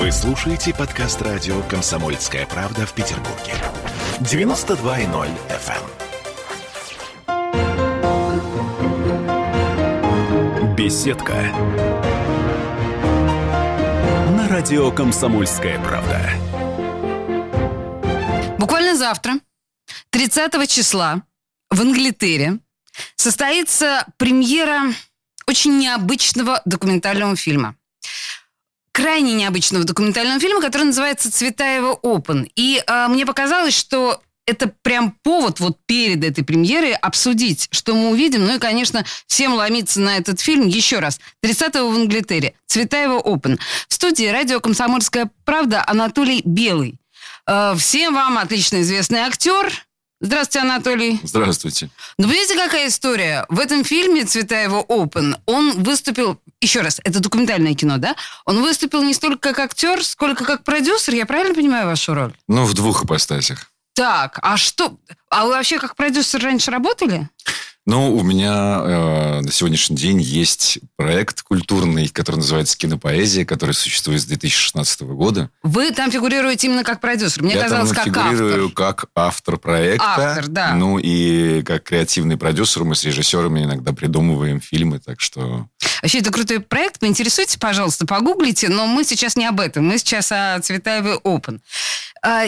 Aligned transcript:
Вы 0.00 0.10
слушаете 0.12 0.72
подкаст 0.72 1.20
радио 1.20 1.60
«Комсомольская 1.64 2.46
правда» 2.46 2.86
в 2.86 2.94
Петербурге. 2.94 3.52
92.0 4.20 5.28
FM. 5.50 5.84
эм. 10.56 10.74
Беседка. 10.74 11.34
На 14.34 14.48
радио 14.48 14.90
«Комсомольская 14.90 15.78
правда». 15.80 16.30
Буквально 18.58 18.96
завтра, 18.96 19.34
30 20.08 20.66
числа, 20.66 21.24
в 21.68 21.78
Англитере 21.78 22.60
состоится 23.16 24.06
премьера 24.16 24.94
очень 25.46 25.76
необычного 25.76 26.62
документального 26.64 27.36
фильма. 27.36 27.76
Крайне 29.00 29.32
необычного 29.32 29.84
документального 29.84 30.38
фильма, 30.38 30.60
который 30.60 30.82
называется 30.82 31.32
«Цветаева 31.32 31.98
Open». 32.02 32.50
И 32.54 32.82
э, 32.86 33.06
мне 33.08 33.24
показалось, 33.24 33.72
что 33.72 34.20
это 34.44 34.70
прям 34.82 35.12
повод 35.22 35.58
вот 35.58 35.78
перед 35.86 36.22
этой 36.22 36.44
премьерой 36.44 36.92
обсудить, 36.92 37.68
что 37.70 37.94
мы 37.94 38.10
увидим. 38.10 38.44
Ну 38.44 38.56
и, 38.56 38.58
конечно, 38.58 39.06
всем 39.26 39.54
ломиться 39.54 40.00
на 40.00 40.18
этот 40.18 40.40
фильм 40.40 40.66
еще 40.66 40.98
раз. 40.98 41.18
30-го 41.42 41.88
в 41.88 41.94
Англитере. 41.94 42.52
Цветаева 42.66 43.18
Open. 43.20 43.58
В 43.88 43.94
студии 43.94 44.26
радио 44.26 44.60
«Комсомольская 44.60 45.30
правда» 45.46 45.82
Анатолий 45.86 46.42
Белый. 46.44 47.00
Э, 47.46 47.74
всем 47.78 48.12
вам 48.12 48.36
отлично 48.36 48.82
известный 48.82 49.20
актер, 49.20 49.72
Здравствуйте, 50.22 50.66
Анатолий. 50.66 51.18
Здравствуйте. 51.22 51.88
Ну, 52.18 52.28
понимаете, 52.28 52.54
какая 52.54 52.88
история? 52.88 53.46
В 53.48 53.58
этом 53.58 53.84
фильме 53.84 54.24
«Цветаева 54.26 54.82
Open» 54.82 55.38
он 55.46 55.82
выступил, 55.82 56.38
еще 56.60 56.82
раз, 56.82 57.00
это 57.04 57.20
документальное 57.20 57.74
кино, 57.74 57.98
да? 57.98 58.16
Он 58.44 58.60
выступил 58.60 59.02
не 59.02 59.14
столько 59.14 59.52
как 59.52 59.58
актер, 59.58 60.04
сколько 60.04 60.44
как 60.44 60.62
продюсер. 60.64 61.14
Я 61.14 61.26
правильно 61.26 61.54
понимаю 61.54 61.86
вашу 61.86 62.14
роль? 62.14 62.34
Ну, 62.48 62.64
в 62.64 62.74
двух 62.74 63.04
ипостасях. 63.04 63.70
Так, 63.94 64.38
а 64.42 64.56
что? 64.56 64.96
А 65.30 65.44
вы 65.44 65.50
вообще 65.50 65.78
как 65.78 65.96
продюсер 65.96 66.42
раньше 66.42 66.70
работали? 66.70 67.28
Ну, 67.86 68.14
у 68.14 68.22
меня 68.22 68.82
э, 68.84 69.40
на 69.40 69.50
сегодняшний 69.50 69.96
день 69.96 70.20
есть 70.20 70.78
проект 70.96 71.42
культурный, 71.42 72.08
который 72.08 72.36
называется 72.36 72.76
«Кинопоэзия», 72.76 73.46
который 73.46 73.72
существует 73.72 74.20
с 74.20 74.26
2016 74.26 75.00
года. 75.02 75.50
Вы 75.62 75.90
там 75.90 76.10
фигурируете 76.10 76.66
именно 76.66 76.84
как 76.84 77.00
продюсер. 77.00 77.42
Мне 77.42 77.54
Я 77.54 77.62
казалось, 77.62 77.90
там 77.90 77.96
как 77.96 78.04
фигурирую 78.04 78.66
автор. 78.66 78.74
как 78.74 79.10
автор 79.14 79.56
проекта. 79.56 80.04
Автор, 80.06 80.48
да. 80.48 80.74
Ну, 80.74 80.98
и 80.98 81.62
как 81.62 81.84
креативный 81.84 82.36
продюсер 82.36 82.84
мы 82.84 82.94
с 82.94 83.02
режиссерами 83.04 83.64
иногда 83.64 83.92
придумываем 83.94 84.60
фильмы, 84.60 85.00
так 85.00 85.20
что... 85.20 85.66
Вообще, 86.02 86.18
это 86.18 86.30
крутой 86.30 86.60
проект. 86.60 86.98
Поинтересуйтесь, 87.00 87.56
пожалуйста, 87.56 88.06
погуглите. 88.06 88.68
Но 88.68 88.86
мы 88.86 89.04
сейчас 89.04 89.36
не 89.36 89.46
об 89.46 89.58
этом. 89.58 89.86
Мы 89.86 89.98
сейчас 89.98 90.30
о 90.32 90.60
Цветаевой 90.60 91.18
Open. 91.24 91.60
А, 92.22 92.44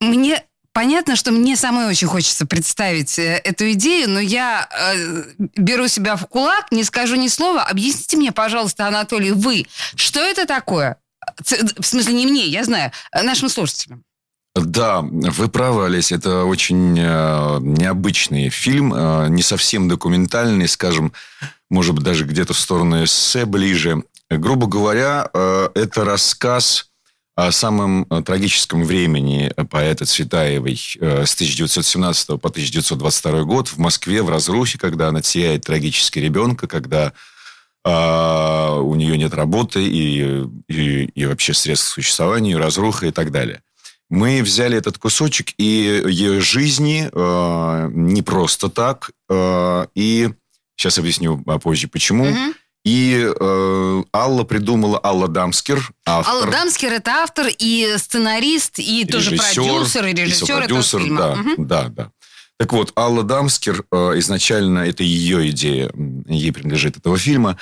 Мне 0.00 0.44
понятно, 0.78 1.16
что 1.16 1.32
мне 1.32 1.56
самой 1.56 1.86
очень 1.86 2.06
хочется 2.06 2.46
представить 2.46 3.18
э, 3.18 3.40
эту 3.42 3.72
идею, 3.72 4.08
но 4.08 4.20
я 4.20 4.68
э, 4.70 5.24
беру 5.56 5.88
себя 5.88 6.14
в 6.14 6.24
кулак, 6.28 6.70
не 6.70 6.84
скажу 6.84 7.16
ни 7.16 7.26
слова. 7.26 7.64
Объясните 7.64 8.16
мне, 8.16 8.30
пожалуйста, 8.30 8.86
Анатолий, 8.86 9.32
вы, 9.32 9.66
что 9.96 10.20
это 10.20 10.46
такое? 10.46 10.98
В 11.44 11.84
смысле, 11.84 12.12
не 12.12 12.26
мне, 12.28 12.46
я 12.46 12.62
знаю, 12.62 12.92
а 13.10 13.24
нашим 13.24 13.48
слушателям. 13.48 14.04
Да, 14.54 15.00
вы 15.02 15.48
правы, 15.48 15.86
Олесь, 15.86 16.12
это 16.12 16.44
очень 16.44 16.96
э, 16.96 17.58
необычный 17.60 18.48
фильм, 18.48 18.94
э, 18.94 19.26
не 19.30 19.42
совсем 19.42 19.88
документальный, 19.88 20.68
скажем, 20.68 21.12
может 21.70 21.96
быть, 21.96 22.04
даже 22.04 22.24
где-то 22.24 22.54
в 22.54 22.58
сторону 22.58 23.02
эссе 23.02 23.46
ближе. 23.46 24.04
Грубо 24.30 24.68
говоря, 24.68 25.28
э, 25.34 25.70
это 25.74 26.04
рассказ 26.04 26.88
о 27.38 27.52
самом 27.52 28.04
э, 28.10 28.20
трагическом 28.22 28.82
времени 28.82 29.52
поэта 29.70 30.04
Цветаевой 30.04 30.76
э, 30.98 31.24
с 31.24 31.34
1917 31.34 32.26
по 32.40 32.48
1922 32.48 33.44
год 33.44 33.68
в 33.68 33.78
Москве, 33.78 34.24
в 34.24 34.28
разрухе, 34.28 34.76
когда 34.76 35.06
она 35.06 35.22
теряет 35.22 35.62
трагически 35.62 36.18
ребенка, 36.18 36.66
когда 36.66 37.12
а, 37.84 38.80
у 38.80 38.96
нее 38.96 39.16
нет 39.16 39.34
работы 39.34 39.86
и, 39.86 40.42
и, 40.66 41.04
и 41.04 41.26
вообще 41.26 41.54
средств 41.54 41.90
к 41.90 41.94
существованию, 41.94 42.58
разруха 42.58 43.06
и 43.06 43.12
так 43.12 43.30
далее. 43.30 43.62
Мы 44.10 44.42
взяли 44.42 44.76
этот 44.76 44.98
кусочек 44.98 45.52
и 45.58 46.02
ее 46.08 46.40
жизни 46.40 47.08
э, 47.12 47.90
не 47.92 48.22
просто 48.22 48.68
так. 48.68 49.12
э, 49.28 49.86
и 49.94 50.30
сейчас 50.74 50.98
объясню 50.98 51.38
позже, 51.62 51.86
почему. 51.86 52.24
Мгм. 52.24 52.54
И 52.84 53.20
э, 53.38 54.02
Алла 54.14 54.44
придумала, 54.44 55.00
Алла 55.02 55.28
Дамскер, 55.28 55.90
автор. 56.06 56.34
Алла 56.34 56.46
Дамскер 56.50 56.92
это 56.92 57.10
автор 57.22 57.46
и 57.58 57.94
сценарист, 57.98 58.78
и 58.78 59.04
тоже 59.04 59.32
режиссер, 59.32 59.62
продюсер, 59.62 60.06
и 60.06 60.14
режиссер 60.14 60.62
этого 60.62 60.82
сопродюсер, 60.82 61.00
фильма. 61.00 61.18
Да, 61.20 61.34
Мгм. 61.36 61.66
да, 61.66 61.88
да. 61.88 62.10
Так 62.58 62.72
вот, 62.72 62.92
Алла 62.96 63.22
Дамскер, 63.24 63.84
э, 63.92 64.18
изначально 64.18 64.80
это 64.80 65.02
ее 65.02 65.50
идея, 65.50 65.90
ей 66.26 66.52
принадлежит 66.52 66.96
этого 66.96 67.18
фильма, 67.18 67.56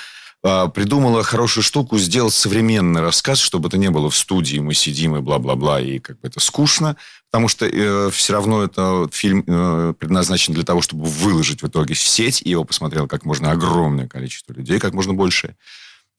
придумала 0.75 1.23
хорошую 1.23 1.65
штуку 1.65 1.99
сделать 1.99 2.35
современный 2.35 3.01
рассказ, 3.01 3.39
чтобы 3.39 3.69
это 3.69 3.79
не 3.79 3.91
было 3.91 4.11
в 4.11 4.17
студии, 4.17 4.59
мы 4.59 4.75
сидим 4.75 5.17
и 5.17 5.21
бла-бла-бла, 5.21 5.81
и 5.81 5.99
как 5.99 6.21
бы 6.21 6.29
это 6.29 6.41
скучно, 6.41 6.97
потому 7.31 7.49
что 7.49 7.67
все 8.11 8.33
равно 8.33 8.63
это 8.63 9.09
фильм 9.13 9.43
э, 9.47 9.95
предназначен 9.99 10.55
для 10.55 10.65
того, 10.65 10.83
чтобы 10.83 11.05
выложить 11.05 11.63
в 11.63 11.67
итоге 11.67 11.95
в 11.95 11.99
сеть, 11.99 12.43
и 12.43 12.51
его 12.51 12.65
посмотрело 12.65 13.07
как 13.07 13.25
можно 13.25 13.51
огромное 13.51 14.07
количество 14.07 14.53
людей, 14.53 14.79
как 14.79 14.95
можно 14.95 15.15
больше. 15.15 15.57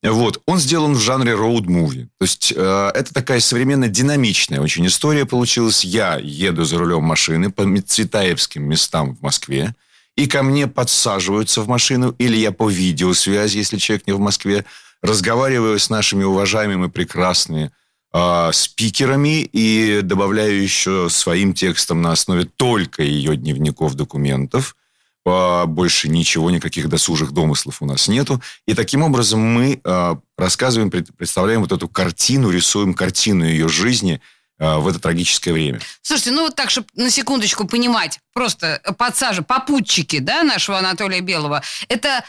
Вот. 0.04 0.42
Он 0.46 0.60
сделан 0.60 0.94
в 0.94 1.00
жанре 1.00 1.34
роуд-муви. 1.34 2.08
То 2.20 2.24
есть 2.24 2.54
э, 2.56 2.92
это 2.94 3.14
такая 3.14 3.40
современная 3.40 3.90
динамичная 3.90 4.62
очень 4.62 4.86
история 4.86 5.26
получилась. 5.26 5.84
Я 5.84 6.20
еду 6.22 6.66
за 6.66 6.78
рулем 6.78 7.04
машины 7.04 7.52
по 7.52 7.66
цветаевским 7.82 8.64
местам 8.64 9.16
в 9.16 9.22
Москве, 9.22 9.74
и 10.18 10.28
ко 10.28 10.44
мне 10.44 10.68
подсаживаются 10.68 11.62
в 11.62 11.68
машину, 11.70 12.14
или 12.18 12.36
я 12.36 12.52
по 12.52 12.70
видеосвязи, 12.70 13.58
если 13.60 13.78
человек 13.78 14.08
не 14.08 14.14
в 14.14 14.20
Москве, 14.20 14.66
разговариваю 15.02 15.80
с 15.80 15.90
нашими 15.90 16.24
уважаемыми 16.24 16.88
прекрасными 16.88 17.72
э, 18.14 18.50
спикерами 18.52 19.44
и 19.44 20.02
добавляю 20.02 20.62
еще 20.62 21.08
своим 21.10 21.54
текстом 21.54 22.02
на 22.02 22.12
основе 22.12 22.46
только 22.46 23.04
ее 23.04 23.38
дневников, 23.38 23.94
документов. 23.94 24.76
А, 25.24 25.66
Больше 25.66 26.10
ничего, 26.10 26.50
никаких 26.50 26.90
досужих 26.90 27.32
домыслов 27.32 27.82
у 27.82 27.86
нас 27.86 28.08
нету. 28.08 28.42
И 28.66 28.74
таким 28.74 29.04
образом 29.04 29.40
мы 29.40 29.80
э, 29.84 30.16
рассказываем, 30.38 30.90
пред- 30.90 31.16
представляем 31.16 31.62
вот 31.62 31.72
эту 31.72 31.88
картину, 31.88 32.50
рисуем 32.50 32.96
картину 32.96 33.46
ее 33.46 33.68
жизни 33.68 34.16
э, 34.16 34.20
в 34.60 34.88
это 34.88 35.00
трагическое 35.00 35.54
время. 35.54 35.80
Слушайте, 36.02 36.32
ну 36.32 36.42
вот 36.44 36.56
так, 36.56 36.70
чтобы 36.70 36.88
на 36.96 37.10
секундочку 37.10 37.68
понимать, 37.68 38.20
просто 38.34 38.82
подсажи, 38.98 39.42
попутчики, 39.44 40.20
да, 40.20 40.44
нашего 40.44 40.80
Анатолия 40.80 41.22
Белого, 41.22 41.62
это 41.90 42.24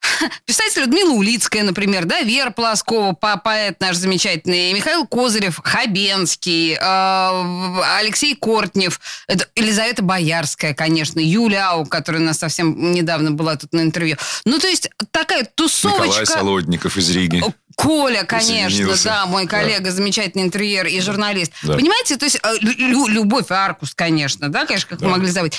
писатель 0.46 0.80
Людмила 0.82 1.12
Улицкая, 1.12 1.62
например, 1.62 2.04
да, 2.04 2.20
Вера 2.22 2.50
Полоскова, 2.50 3.12
по- 3.12 3.36
поэт 3.36 3.80
наш 3.80 3.96
замечательный, 3.96 4.72
Михаил 4.72 5.06
Козырев, 5.06 5.60
Хабенский, 5.62 6.74
э, 6.74 7.82
Алексей 7.98 8.34
Кортнев, 8.34 9.00
это 9.28 9.46
Елизавета 9.56 10.02
Боярская, 10.02 10.74
конечно, 10.74 11.20
Юля 11.20 11.70
Ау, 11.70 11.86
которая 11.86 12.22
у 12.22 12.24
нас 12.24 12.38
совсем 12.38 12.92
недавно 12.92 13.30
была 13.30 13.56
тут 13.56 13.72
на 13.72 13.80
интервью. 13.82 14.16
Ну, 14.44 14.58
то 14.58 14.68
есть 14.68 14.88
такая 15.10 15.44
тусовочка... 15.44 16.04
Николай 16.06 16.26
Солодников 16.26 16.96
из 16.96 17.10
Риги. 17.10 17.42
Коля, 17.76 18.24
конечно, 18.24 18.94
да, 19.04 19.24
мой 19.26 19.44
Да. 19.44 19.50
коллега, 19.50 19.90
замечательный 19.90 20.42
интерьер 20.42 20.86
и 20.86 21.00
журналист. 21.00 21.52
Да. 21.62 21.74
Понимаете, 21.74 22.16
то 22.16 22.26
есть 22.26 22.38
э, 22.42 22.54
Лю- 22.60 23.06
Любовь 23.06 23.50
Аркус, 23.50 23.94
конечно, 23.94 24.48
да, 24.50 24.66
конечно, 24.66 24.88
как 24.90 24.98
Да. 24.98 25.06
мы 25.06 25.12
могли 25.12 25.30
забыть. 25.30 25.58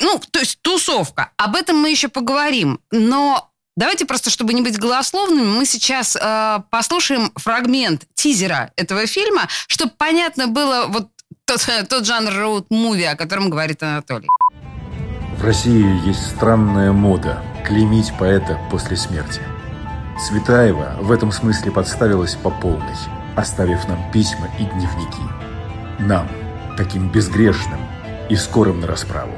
Ну, 0.00 0.20
то 0.30 0.40
есть 0.40 0.58
тусовка. 0.62 1.30
Об 1.36 1.56
этом 1.56 1.78
мы 1.78 1.90
еще 1.90 2.08
поговорим. 2.08 2.80
Но 2.90 3.50
давайте 3.76 4.06
просто, 4.06 4.30
чтобы 4.30 4.54
не 4.54 4.62
быть 4.62 4.78
голословными, 4.78 5.58
мы 5.58 5.66
сейчас 5.66 6.16
э, 6.20 6.60
послушаем 6.70 7.32
фрагмент 7.36 8.04
тизера 8.14 8.72
этого 8.76 9.06
фильма, 9.06 9.48
чтобы 9.68 9.92
понятно 9.96 10.48
было 10.48 10.86
вот 10.88 11.08
тот, 11.44 11.66
тот 11.88 12.06
жанр 12.06 12.32
роуд-муви, 12.32 13.04
о 13.04 13.16
котором 13.16 13.50
говорит 13.50 13.82
Анатолий. 13.82 14.28
В 15.38 15.44
России 15.44 16.06
есть 16.06 16.30
странная 16.30 16.92
мода 16.92 17.42
клеймить 17.66 18.12
поэта 18.18 18.58
после 18.70 18.96
смерти. 18.96 19.40
Цветаева 20.18 20.96
в 21.00 21.10
этом 21.10 21.32
смысле 21.32 21.72
подставилась 21.72 22.34
по 22.36 22.50
полной, 22.50 22.94
оставив 23.36 23.86
нам 23.88 24.10
письма 24.12 24.48
и 24.58 24.64
дневники. 24.64 25.22
Нам, 25.98 26.28
таким 26.76 27.10
безгрешным 27.10 27.80
и 28.28 28.36
скорым 28.36 28.80
на 28.80 28.86
расправу. 28.86 29.36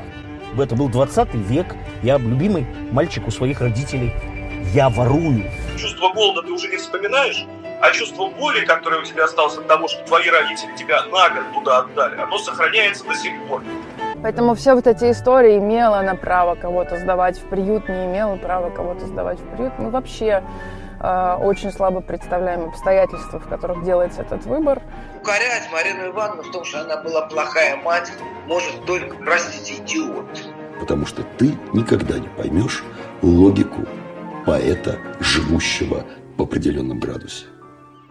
Это 0.61 0.75
был 0.75 0.89
20 0.89 1.35
век. 1.35 1.75
Я 2.03 2.19
любимый 2.19 2.67
мальчик 2.91 3.27
у 3.27 3.31
своих 3.31 3.61
родителей. 3.61 4.13
Я 4.73 4.89
ворую. 4.89 5.45
Чувство 5.77 6.13
голода 6.13 6.43
ты 6.43 6.53
уже 6.53 6.69
не 6.69 6.77
вспоминаешь, 6.77 7.47
а 7.81 7.91
чувство 7.93 8.29
боли, 8.29 8.65
которое 8.65 9.01
у 9.01 9.05
тебя 9.05 9.25
осталось 9.25 9.57
от 9.57 9.67
того, 9.69 9.87
что 9.89 10.05
твои 10.05 10.29
родители 10.29 10.75
тебя 10.77 11.03
на 11.05 11.29
год 11.31 11.45
туда 11.55 11.79
отдали, 11.79 12.21
оно 12.21 12.39
сохраняется 12.39 13.05
до 13.05 13.15
сих 13.15 13.33
пор. 13.47 13.63
Поэтому 14.23 14.55
все 14.55 14.75
вот 14.75 14.87
эти 14.87 15.11
истории 15.11 15.59
имела 15.59 15.99
она 15.99 16.15
право 16.15 16.55
кого-то 16.55 16.99
сдавать 16.99 17.39
в 17.39 17.45
приют, 17.49 17.89
не 17.89 18.07
имела 18.07 18.37
права 18.37 18.71
кого-то 18.71 19.07
сдавать 19.07 19.39
в 19.39 19.45
приют. 19.55 19.75
Мы 19.79 19.91
вообще 19.91 20.27
э, 20.27 20.43
очень 21.01 21.73
слабо 21.73 22.01
представляем 22.01 22.69
обстоятельства, 22.69 23.39
в 23.39 23.49
которых 23.49 23.85
делается 23.85 24.23
этот 24.23 24.45
выбор. 24.47 24.83
Укорять 25.21 25.69
Марину 25.73 26.07
Ивановну 26.09 26.43
в 26.43 26.51
том, 26.51 26.65
что 26.65 26.81
она 26.81 26.97
была 27.03 27.27
плохая 27.27 27.77
мать, 27.77 28.13
может 28.47 28.85
только, 28.87 29.17
простите, 29.17 29.83
идиот. 29.83 30.27
Потому 30.81 31.07
что 31.07 31.23
ты 31.39 31.57
никогда 31.73 32.19
не 32.19 32.29
поймешь 32.29 32.85
логику 33.23 33.87
поэта, 34.45 34.99
живущего 35.21 36.05
в 36.37 36.43
определенном 36.43 37.01
градусе. 37.01 37.47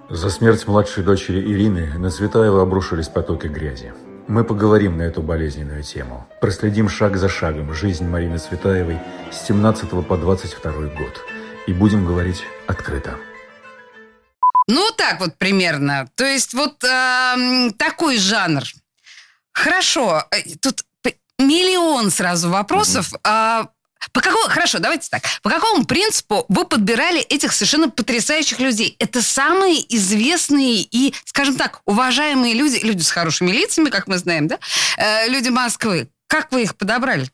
За 0.10 0.30
смерть 0.30 0.68
младшей 0.68 1.04
дочери 1.04 1.40
Ирины 1.40 1.98
на 1.98 2.12
Цветаева 2.12 2.62
обрушились 2.62 3.08
потоки 3.08 3.48
грязи. 3.48 3.94
Мы 4.28 4.44
поговорим 4.44 4.98
на 4.98 5.04
эту 5.04 5.22
болезненную 5.22 5.84
тему. 5.84 6.28
Проследим 6.42 6.90
шаг 6.90 7.16
за 7.16 7.30
шагом 7.30 7.74
жизнь 7.74 8.08
Марины 8.08 8.38
Цветаевой 8.38 9.00
с 9.32 9.46
17 9.48 9.90
по 10.08 10.18
22 10.18 10.72
год. 10.72 11.26
И 11.68 11.74
будем 11.74 12.06
говорить 12.06 12.44
открыто. 12.68 13.18
Ну, 14.68 14.92
так 14.98 15.20
вот 15.20 15.38
примерно. 15.38 16.08
То 16.16 16.26
есть 16.26 16.54
вот 16.54 16.84
э, 16.84 17.72
такой 17.78 18.18
жанр. 18.18 18.64
Хорошо, 19.52 20.24
э, 20.32 20.56
тут 20.60 20.84
миллион 21.40 22.12
сразу 22.12 22.50
вопросов. 22.50 23.14
Mm-hmm. 23.14 23.20
А 23.24 23.68
по 24.12 24.22
какому, 24.22 24.48
хорошо, 24.48 24.80
давайте 24.80 25.10
так. 25.10 25.24
По 25.42 25.50
какому 25.50 25.86
принципу 25.86 26.46
вы 26.48 26.66
подбирали 26.66 27.22
этих 27.22 27.52
совершенно 27.52 27.90
потрясающих 27.90 28.60
людей? 28.60 28.96
Это 29.00 29.22
самые 29.22 29.84
известные 29.96 30.82
и, 30.82 31.14
скажем 31.26 31.56
так, 31.58 31.82
уважаемые 31.86 32.54
люди, 32.54 32.80
люди 32.84 33.02
с 33.02 33.12
хорошими 33.12 33.52
лицами, 33.52 33.90
как 33.90 34.08
мы 34.08 34.18
знаем, 34.18 34.48
да? 34.48 34.60
Э, 34.98 35.28
люди 35.28 35.50
Москвы. 35.50 36.10
Как 36.28 36.52
вы 36.52 36.64
их 36.64 36.76
подобрали? 36.76 37.30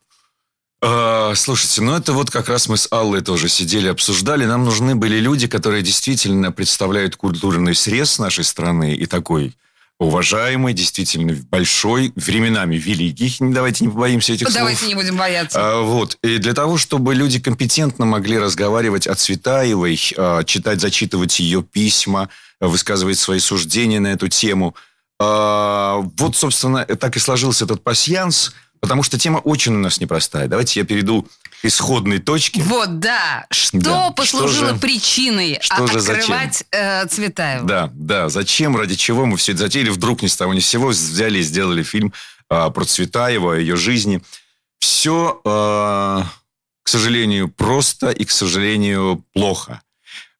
А, 0.83 1.33
слушайте, 1.35 1.81
ну 1.81 1.95
это 1.95 2.11
вот 2.13 2.31
как 2.31 2.49
раз 2.49 2.67
мы 2.67 2.75
с 2.75 2.87
Аллой 2.91 3.21
тоже 3.21 3.49
сидели, 3.49 3.87
обсуждали. 3.87 4.45
Нам 4.45 4.65
нужны 4.65 4.95
были 4.95 5.19
люди, 5.19 5.47
которые 5.47 5.83
действительно 5.83 6.51
представляют 6.51 7.15
культурный 7.15 7.75
срез 7.75 8.17
нашей 8.17 8.43
страны 8.43 8.95
и 8.95 9.05
такой 9.05 9.55
уважаемый, 9.99 10.73
действительно 10.73 11.37
большой, 11.51 12.11
временами 12.15 12.75
великий. 12.75 13.35
Давайте 13.39 13.85
не 13.85 13.91
побоимся 13.91 14.33
этих 14.33 14.51
Давайте 14.51 14.79
слов. 14.79 14.89
не 14.89 14.95
будем 14.95 15.15
бояться. 15.15 15.59
А, 15.61 15.81
вот. 15.81 16.17
И 16.23 16.39
для 16.39 16.55
того, 16.55 16.79
чтобы 16.79 17.13
люди 17.13 17.39
компетентно 17.39 18.05
могли 18.05 18.39
разговаривать 18.39 19.05
о 19.05 19.13
Цветаевой, 19.13 19.99
а, 20.17 20.43
читать, 20.43 20.81
зачитывать 20.81 21.39
ее 21.39 21.61
письма, 21.61 22.29
высказывать 22.59 23.19
свои 23.19 23.37
суждения 23.37 23.99
на 23.99 24.07
эту 24.07 24.27
тему. 24.27 24.75
А, 25.19 25.97
вот, 26.17 26.35
собственно, 26.35 26.83
так 26.83 27.15
и 27.15 27.19
сложился 27.19 27.65
этот 27.65 27.83
пасьянс, 27.83 28.53
потому 28.81 29.03
что 29.03 29.17
тема 29.17 29.37
очень 29.37 29.73
у 29.75 29.79
нас 29.79 30.01
непростая. 30.01 30.47
Давайте 30.47 30.79
я 30.81 30.85
перейду 30.85 31.23
к 31.61 31.65
исходной 31.65 32.19
точке. 32.19 32.61
Вот, 32.63 32.99
да. 32.99 33.45
Что 33.51 33.77
Да. 33.79 34.09
послужило 34.11 34.65
Что 34.67 34.73
же- 34.75 34.81
причиной 34.81 35.59
что 35.61 35.87
же 35.87 35.99
открывать 35.99 36.65
э, 36.71 37.05
Цветаева? 37.07 37.65
Да, 37.65 37.89
да. 37.93 38.27
Зачем, 38.29 38.75
ради 38.75 38.95
чего 38.95 39.25
мы 39.25 39.37
все 39.37 39.53
это 39.53 39.61
затеяли? 39.61 39.89
Вдруг 39.89 40.23
ни 40.23 40.27
с 40.27 40.35
того 40.35 40.53
ни 40.53 40.59
с 40.59 40.67
сего 40.67 40.87
взяли 40.87 41.39
и 41.39 41.43
сделали 41.43 41.83
фильм 41.83 42.11
а, 42.49 42.69
про 42.71 42.83
Цветаева, 42.83 43.53
о 43.53 43.57
ее 43.57 43.77
жизни. 43.77 44.21
Все, 44.79 45.39
а, 45.45 46.25
к 46.83 46.89
сожалению, 46.89 47.47
просто 47.49 48.09
и, 48.09 48.25
к 48.25 48.31
сожалению, 48.31 49.23
плохо. 49.33 49.81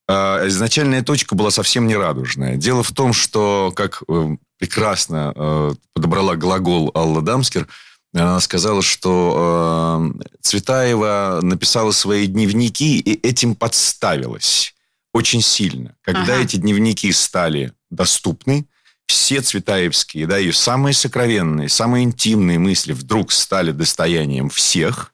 А, 0.09 0.45
изначальная 0.47 1.03
точка 1.03 1.35
была 1.35 1.51
совсем 1.51 1.87
не 1.87 1.95
радужная. 1.95 2.55
Дело 2.57 2.81
в 2.83 2.91
том, 2.91 3.13
что, 3.13 3.71
как 3.75 4.01
э, 4.09 4.35
прекрасно 4.57 5.31
э, 5.35 5.73
подобрала 5.93 6.35
глагол 6.35 6.91
Алла 6.95 7.21
Дамскер, 7.21 7.67
она 8.13 8.39
сказала, 8.41 8.81
что 8.81 10.11
э, 10.17 10.23
Цветаева 10.41 11.39
написала 11.41 11.91
свои 11.91 12.27
дневники 12.27 12.99
и 12.99 13.25
этим 13.25 13.55
подставилась 13.55 14.75
очень 15.13 15.41
сильно. 15.41 15.95
Когда 16.01 16.33
Ага. 16.33 16.43
эти 16.43 16.57
дневники 16.57 17.11
стали 17.11 17.73
доступны, 17.89 18.65
все 19.07 19.41
цветаевские, 19.41 20.25
да, 20.25 20.37
ее 20.37 20.53
самые 20.53 20.93
сокровенные, 20.93 21.69
самые 21.69 22.05
интимные 22.05 22.59
мысли 22.59 22.93
вдруг 22.93 23.31
стали 23.31 23.71
достоянием 23.71 24.49
всех. 24.49 25.13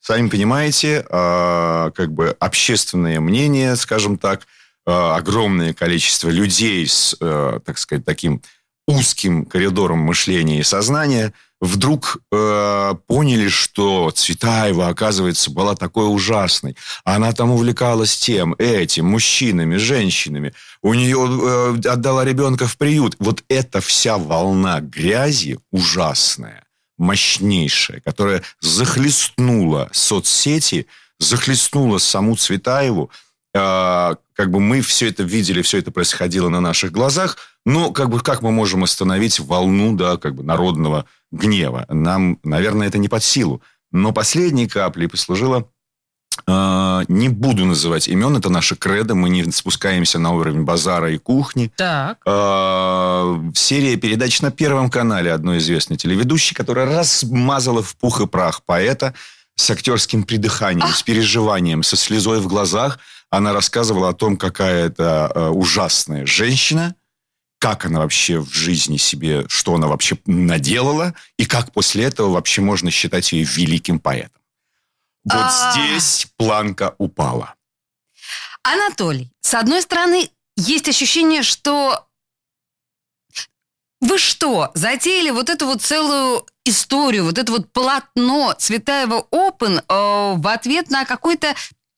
Сами 0.00 0.28
понимаете, 0.28 1.06
а, 1.10 1.90
как 1.92 2.12
бы 2.12 2.36
общественное 2.40 3.20
мнение, 3.20 3.76
скажем 3.76 4.18
так, 4.18 4.46
а, 4.86 5.16
огромное 5.16 5.74
количество 5.74 6.28
людей 6.28 6.86
с, 6.88 7.14
э, 7.20 7.60
так 7.64 7.78
сказать, 7.78 8.04
таким 8.04 8.42
узким 8.90 9.44
коридором 9.44 9.98
мышления 10.00 10.60
и 10.60 10.64
сознания 10.64 11.32
вдруг 11.60 12.18
э, 12.32 12.94
поняли, 13.06 13.48
что 13.48 14.10
Цветаева, 14.10 14.88
оказывается, 14.88 15.50
была 15.50 15.74
такой 15.76 16.12
ужасной. 16.12 16.76
Она 17.04 17.32
там 17.32 17.50
увлекалась 17.50 18.16
тем, 18.16 18.54
этим, 18.58 19.06
мужчинами, 19.06 19.76
женщинами. 19.76 20.54
У 20.82 20.94
нее 20.94 21.18
э, 21.18 21.88
отдала 21.88 22.24
ребенка 22.24 22.66
в 22.66 22.76
приют. 22.78 23.16
Вот 23.18 23.44
эта 23.48 23.80
вся 23.80 24.16
волна 24.16 24.80
грязи 24.80 25.58
ужасная, 25.70 26.64
мощнейшая, 26.98 28.00
которая 28.00 28.42
захлестнула 28.60 29.90
соцсети, 29.92 30.86
захлестнула 31.18 31.98
саму 31.98 32.36
Цветаеву. 32.36 33.10
Э, 33.54 34.14
как 34.34 34.50
бы 34.50 34.60
мы 34.60 34.80
все 34.80 35.08
это 35.08 35.22
видели, 35.22 35.62
все 35.62 35.78
это 35.78 35.90
происходило 35.90 36.48
на 36.48 36.60
наших 36.60 36.92
глазах, 36.92 37.36
но 37.66 37.90
как 37.90 38.08
бы 38.08 38.20
как 38.20 38.42
мы 38.42 38.52
можем 38.52 38.84
остановить 38.84 39.40
волну, 39.40 39.94
да, 39.96 40.16
как 40.16 40.34
бы 40.34 40.42
народного 40.42 41.04
гнева? 41.30 41.84
Нам, 41.88 42.38
наверное, 42.44 42.86
это 42.86 42.98
не 42.98 43.08
под 43.08 43.22
силу. 43.22 43.60
Но 43.92 44.12
последней 44.12 44.68
каплей 44.68 45.08
послужило 45.08 45.68
э, 46.46 47.00
не 47.08 47.28
буду 47.28 47.64
называть 47.64 48.06
имен, 48.06 48.36
это 48.36 48.50
наша 48.50 48.76
кредо, 48.76 49.16
мы 49.16 49.28
не 49.30 49.50
спускаемся 49.50 50.20
на 50.20 50.32
уровень 50.32 50.62
базара 50.62 51.12
и 51.12 51.18
кухни. 51.18 51.72
Так. 51.76 52.18
Э, 52.24 53.50
серия 53.54 53.96
передач 53.96 54.40
на 54.42 54.52
Первом 54.52 54.90
канале 54.90 55.32
одной 55.32 55.58
известной 55.58 55.96
телеведущей, 55.96 56.54
которая 56.54 56.86
размазала 56.86 57.82
в 57.82 57.96
пух 57.96 58.20
и 58.20 58.28
прах 58.28 58.62
поэта 58.62 59.12
с 59.56 59.70
актерским 59.70 60.22
придыханием, 60.22 60.88
с 60.88 61.02
переживанием, 61.02 61.82
со 61.82 61.96
слезой 61.96 62.40
в 62.40 62.46
глазах. 62.46 62.98
Она 63.30 63.52
рассказывала 63.52 64.08
о 64.08 64.14
том, 64.14 64.36
какая 64.36 64.86
это 64.86 65.30
э, 65.32 65.48
ужасная 65.48 66.26
женщина, 66.26 66.96
как 67.58 67.84
она 67.84 68.00
вообще 68.00 68.40
в 68.40 68.52
жизни 68.52 68.96
себе, 68.96 69.46
что 69.48 69.74
она 69.74 69.86
вообще 69.86 70.18
наделала, 70.26 71.14
и 71.36 71.46
как 71.46 71.72
после 71.72 72.04
этого 72.04 72.30
вообще 72.30 72.60
можно 72.60 72.90
считать 72.90 73.32
ее 73.32 73.44
великим 73.44 74.00
поэтом. 74.00 74.42
Вот 75.24 75.36
А. 75.36 75.72
здесь 75.72 76.26
планка 76.36 76.94
упала. 76.98 77.54
Анатолий, 78.62 79.30
с 79.40 79.54
одной 79.54 79.82
стороны, 79.82 80.30
есть 80.56 80.88
ощущение, 80.88 81.42
что 81.42 82.06
вы 84.00 84.18
что, 84.18 84.70
затеяли 84.74 85.30
вот 85.30 85.50
эту 85.50 85.66
вот 85.66 85.82
целую 85.82 86.46
историю, 86.64 87.24
вот 87.24 87.38
это 87.38 87.52
вот 87.52 87.72
полотно 87.72 88.54
Цветаева 88.58 89.26
Open 89.30 89.78
э, 89.86 90.40
в 90.40 90.46
ответ 90.48 90.90
на 90.90 91.04
какой-то 91.04 91.54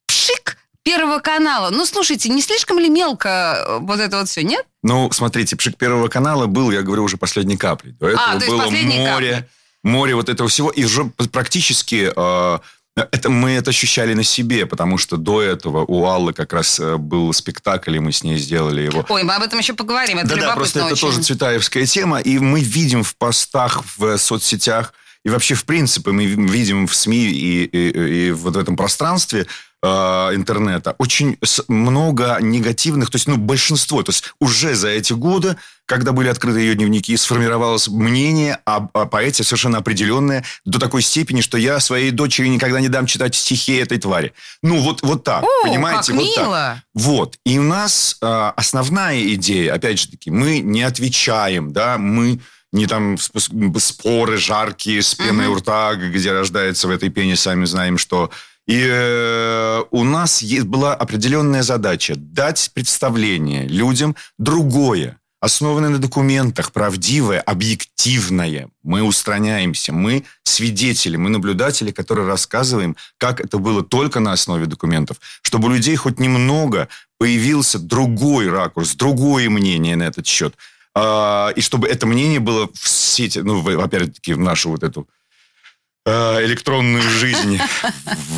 пшик 0.07 0.59
Первого 0.85 1.21
канала. 1.21 1.71
Ну, 1.71 1.87
слушайте, 1.87 2.29
не 2.29 2.43
слишком 2.43 2.79
ли 2.79 2.89
мелко 2.89 3.65
э, 3.67 3.79
вот 3.81 4.01
это 4.01 4.19
вот 4.19 4.29
все, 4.29 4.43
нет? 4.43 4.67
Ну, 4.83 5.11
смотрите, 5.13 5.55
пшик 5.57 5.77
Первого 5.77 6.09
канала 6.09 6.47
был, 6.47 6.71
я 6.73 6.83
говорю, 6.83 7.05
уже 7.05 7.17
последней 7.17 7.57
каплей. 7.57 7.93
До 8.01 8.09
этого 8.09 8.25
А, 8.33 8.41
то 8.41 8.47
было 8.47 8.63
море, 8.65 9.07
каплей. 9.07 9.45
море 9.85 10.15
вот 10.17 10.29
этого 10.29 10.49
всего. 10.49 10.71
И 10.71 10.85
уже 10.85 11.05
практически 11.31 12.13
э, 12.15 12.59
это, 12.97 13.31
мы 13.31 13.53
это 13.53 13.71
ощущали 13.71 14.13
на 14.15 14.25
себе, 14.25 14.67
потому 14.67 14.99
что 14.99 15.17
до 15.17 15.41
этого 15.41 15.85
у 15.87 16.05
Аллы 16.07 16.33
как 16.33 16.53
раз 16.53 16.81
э, 16.81 16.97
был 16.97 17.33
спектакль, 17.33 17.95
и 17.97 18.01
мы 18.01 18.11
с 18.11 18.25
ней 18.25 18.37
сделали 18.39 18.83
его. 18.83 19.07
Ой, 19.09 19.23
мы 19.23 19.35
об 19.37 19.43
этом 19.45 19.61
еще 19.61 19.75
поговорим. 19.75 20.19
Это 20.19 20.31
Да-да, 20.35 20.55
просто 20.57 20.81
это 20.81 20.95
очень. 20.95 21.01
тоже 21.01 21.23
цветаевская 21.23 21.87
тема, 21.87 22.19
и 22.21 22.41
мы 22.41 22.61
видим 22.61 23.05
в 23.05 23.15
постах, 23.15 23.85
в 23.97 24.19
соцсетях, 24.19 24.95
и 25.25 25.29
вообще, 25.31 25.55
в 25.55 25.65
принципе, 25.65 26.11
мы 26.11 26.25
видим 26.27 26.89
в 26.89 26.95
СМИ 26.97 27.27
и, 27.27 27.65
и- 27.67 28.27
и 28.27 28.31
вот 28.33 28.57
в 28.57 28.59
этом 28.59 28.77
пространстве 28.77 29.47
э, 29.83 29.87
интернета 30.35 30.95
очень 30.99 31.37
много 31.69 32.39
негативных, 32.41 33.11
то 33.11 33.17
есть, 33.17 33.27
ну, 33.27 33.37
большинство, 33.37 34.03
то 34.03 34.11
есть 34.11 34.35
уже 34.41 34.75
за 34.75 34.89
эти 34.89 35.13
годы, 35.13 35.57
когда 35.87 36.13
были 36.13 36.29
открыты 36.29 36.61
ее 36.61 36.75
дневники, 36.75 37.17
сформировалось 37.17 37.89
мнение 37.89 38.59
о, 38.65 38.89
о 38.93 39.07
поэте 39.07 39.43
совершенно 39.43 39.79
определенное 39.79 40.45
до 40.65 40.79
такой 40.79 41.03
степени, 41.03 41.41
что 41.41 41.59
я 41.59 41.81
своей 41.81 42.11
дочери 42.11 42.49
никогда 42.49 42.81
не 42.81 42.89
дам 42.89 43.07
читать 43.07 43.35
стихи 43.35 43.75
этой 43.75 43.99
твари. 43.99 44.33
Ну, 44.63 44.81
вот, 44.81 45.03
вот 45.03 45.25
так, 45.25 45.43
О, 45.43 45.47
понимаете? 45.65 46.13
как 46.13 46.21
вот 46.21 46.35
так. 46.35 46.45
мило. 46.45 46.83
Вот. 46.95 47.39
И 47.45 47.59
у 47.59 47.63
нас 47.63 48.17
э, 48.23 48.53
основная 48.57 49.21
идея, 49.35 49.75
опять 49.75 49.99
же 49.99 50.09
таки, 50.09 50.31
мы 50.31 50.61
не 50.61 50.83
отвечаем, 50.83 51.73
да, 51.73 51.99
мы 51.99 52.41
не 52.73 52.87
там 52.87 53.17
сп- 53.17 53.79
споры 53.81 54.39
жаркие 54.39 55.03
с 55.03 55.15
пеной 55.15 55.49
у 55.49 55.57
рта, 55.57 55.95
где 55.95 56.33
рождается 56.33 56.89
в 56.89 56.91
этой 56.91 57.11
пене, 57.11 57.37
сами 57.37 57.65
знаем, 57.67 57.99
что. 57.99 58.31
И 58.73 58.87
э, 58.89 59.85
у 59.91 60.03
нас 60.03 60.41
есть, 60.41 60.65
была 60.65 60.95
определенная 60.95 61.63
задача 61.63 62.15
дать 62.17 62.71
представление 62.73 63.69
людям 63.69 64.17
другое, 64.39 65.19
основанное 65.41 65.91
на 65.91 65.99
документах, 65.99 66.73
правдивое, 66.73 67.39
объективное. 67.41 68.71
Мы 68.83 69.03
устраняемся, 69.03 69.93
мы 69.93 70.25
свидетели, 70.45 71.19
мы 71.19 71.29
наблюдатели, 71.29 71.91
которые 71.91 72.27
рассказываем, 72.27 72.97
как 73.19 73.43
это 73.43 73.59
было 73.59 73.83
только 73.83 74.21
на 74.21 74.33
основе 74.33 74.65
документов, 74.65 75.19
чтобы 75.43 75.69
у 75.69 75.73
людей 75.73 75.97
хоть 75.97 76.19
немного 76.19 76.89
появился 77.19 77.79
другой 77.79 78.49
ракурс, 78.49 78.95
другое 78.95 79.51
мнение 79.51 79.97
на 79.97 80.05
этот 80.05 80.27
счет. 80.27 80.55
А, 80.95 81.51
и 81.55 81.61
чтобы 81.61 81.89
это 81.89 82.07
мнение 82.07 82.41
было 82.41 82.71
в 82.73 82.89
сети, 82.89 83.41
ну, 83.41 83.61
во-первых, 83.61 84.13
в 84.27 84.39
нашу 84.39 84.71
вот 84.71 84.83
эту 84.83 85.07
электронную 86.11 87.03
жизнь 87.03 87.61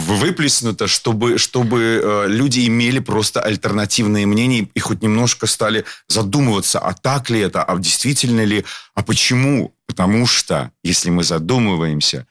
выплеснуто, 0.06 0.86
чтобы, 0.86 1.38
чтобы 1.38 2.00
э, 2.02 2.24
люди 2.28 2.66
имели 2.66 2.98
просто 2.98 3.40
альтернативные 3.40 4.26
мнения 4.26 4.68
и 4.74 4.80
хоть 4.80 5.02
немножко 5.02 5.46
стали 5.46 5.84
задумываться, 6.08 6.78
а 6.78 6.92
так 6.92 7.30
ли 7.30 7.40
это, 7.40 7.62
а 7.62 7.78
действительно 7.78 8.44
ли, 8.44 8.64
а 8.94 9.02
почему? 9.02 9.74
Потому 9.86 10.26
что, 10.26 10.72
если 10.82 11.08
мы 11.08 11.24
задумываемся, 11.24 12.26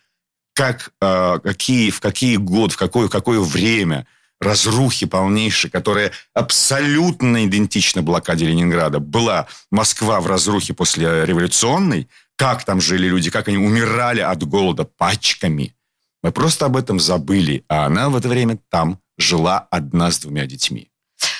как, 0.54 0.92
э, 1.02 1.40
какие, 1.44 1.90
в 1.90 2.00
какие 2.00 2.36
год, 2.36 2.74
в 2.74 2.78
какое, 2.78 3.08
в 3.08 3.12
какое 3.12 3.40
время 3.40 4.06
разрухи 4.40 5.08
полнейшей, 5.08 5.72
которая 5.72 6.12
абсолютно 6.36 7.46
идентична 7.46 8.04
блокаде 8.04 8.46
Ленинграда, 8.46 9.00
была 9.00 9.48
Москва 9.72 10.20
в 10.22 10.28
разрухе 10.28 10.74
после 10.74 11.26
революционной– 11.26 12.08
как 12.36 12.64
там 12.64 12.82
жили 12.82 13.08
люди, 13.08 13.30
как 13.30 13.48
они 13.48 13.58
умирали 13.58 14.22
от 14.22 14.44
голода 14.44 14.84
пачками. 14.86 15.76
Мы 16.22 16.32
просто 16.32 16.66
об 16.66 16.78
этом 16.78 17.00
забыли, 17.00 17.66
а 17.68 17.86
она 17.86 18.10
в 18.10 18.16
это 18.16 18.30
время 18.30 18.58
там 18.70 19.00
жила 19.18 19.68
одна 19.70 20.12
с 20.12 20.20
двумя 20.20 20.46
детьми. 20.46 20.90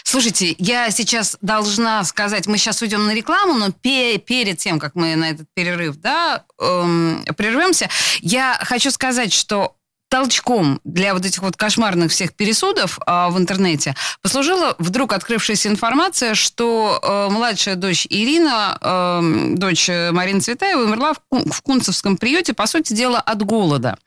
Слушайте, 0.04 0.56
я 0.60 0.92
сейчас 0.92 1.38
должна 1.42 2.04
сказать, 2.04 2.46
мы 2.46 2.58
сейчас 2.58 2.82
уйдем 2.82 3.06
на 3.08 3.16
рекламу, 3.16 3.56
но 3.56 3.72
пе- 3.72 4.20
перед 4.20 4.60
тем, 4.60 4.78
как 4.78 4.94
мы 4.94 5.16
на 5.16 5.32
этот 5.32 5.48
перерыв 5.56 5.96
да, 5.96 6.46
эм, 6.62 7.26
прервемся, 7.36 7.90
я 8.22 8.60
хочу 8.62 8.92
сказать, 8.92 9.34
что 9.34 9.76
толчком 10.14 10.80
для 10.84 11.16
вот 11.16 11.26
этих 11.26 11.42
вот 11.42 11.58
кошмарных 11.58 12.12
всех 12.12 12.34
пересудов 12.34 13.00
э, 13.00 13.30
в 13.32 13.40
интернете 13.40 13.96
послужила 14.22 14.76
вдруг 14.78 15.12
открывшаяся 15.12 15.70
информация, 15.70 16.36
что 16.36 17.00
э, 17.02 17.34
младшая 17.34 17.76
дочь 17.76 18.06
Ирина, 18.08 18.78
э, 18.80 19.56
дочь 19.56 19.90
Марины 19.90 20.40
Цветаевой, 20.40 20.86
умерла 20.86 21.14
в, 21.16 21.52
в 21.52 21.62
Кунцевском 21.64 22.18
приюте, 22.18 22.54
по 22.54 22.68
сути 22.68 22.94
дела, 22.94 23.20
от 23.20 23.42
голода. 23.42 23.98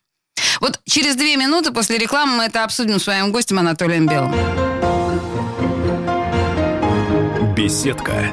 Вот 0.61 0.79
через 0.85 1.17
две 1.17 1.35
минуты 1.35 1.73
после 1.73 1.99
рекламы 1.99 2.37
мы 2.37 2.45
это 2.45 2.63
обсудим 2.63 3.01
с 3.01 3.03
своим 3.03 3.33
гостем 3.33 3.59
Анатолием 3.59 4.07
Белым. 4.07 4.33
Беседка. 7.57 8.31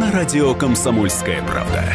На 0.00 0.10
радио 0.10 0.52
«Комсомольская 0.56 1.44
правда». 1.44 1.94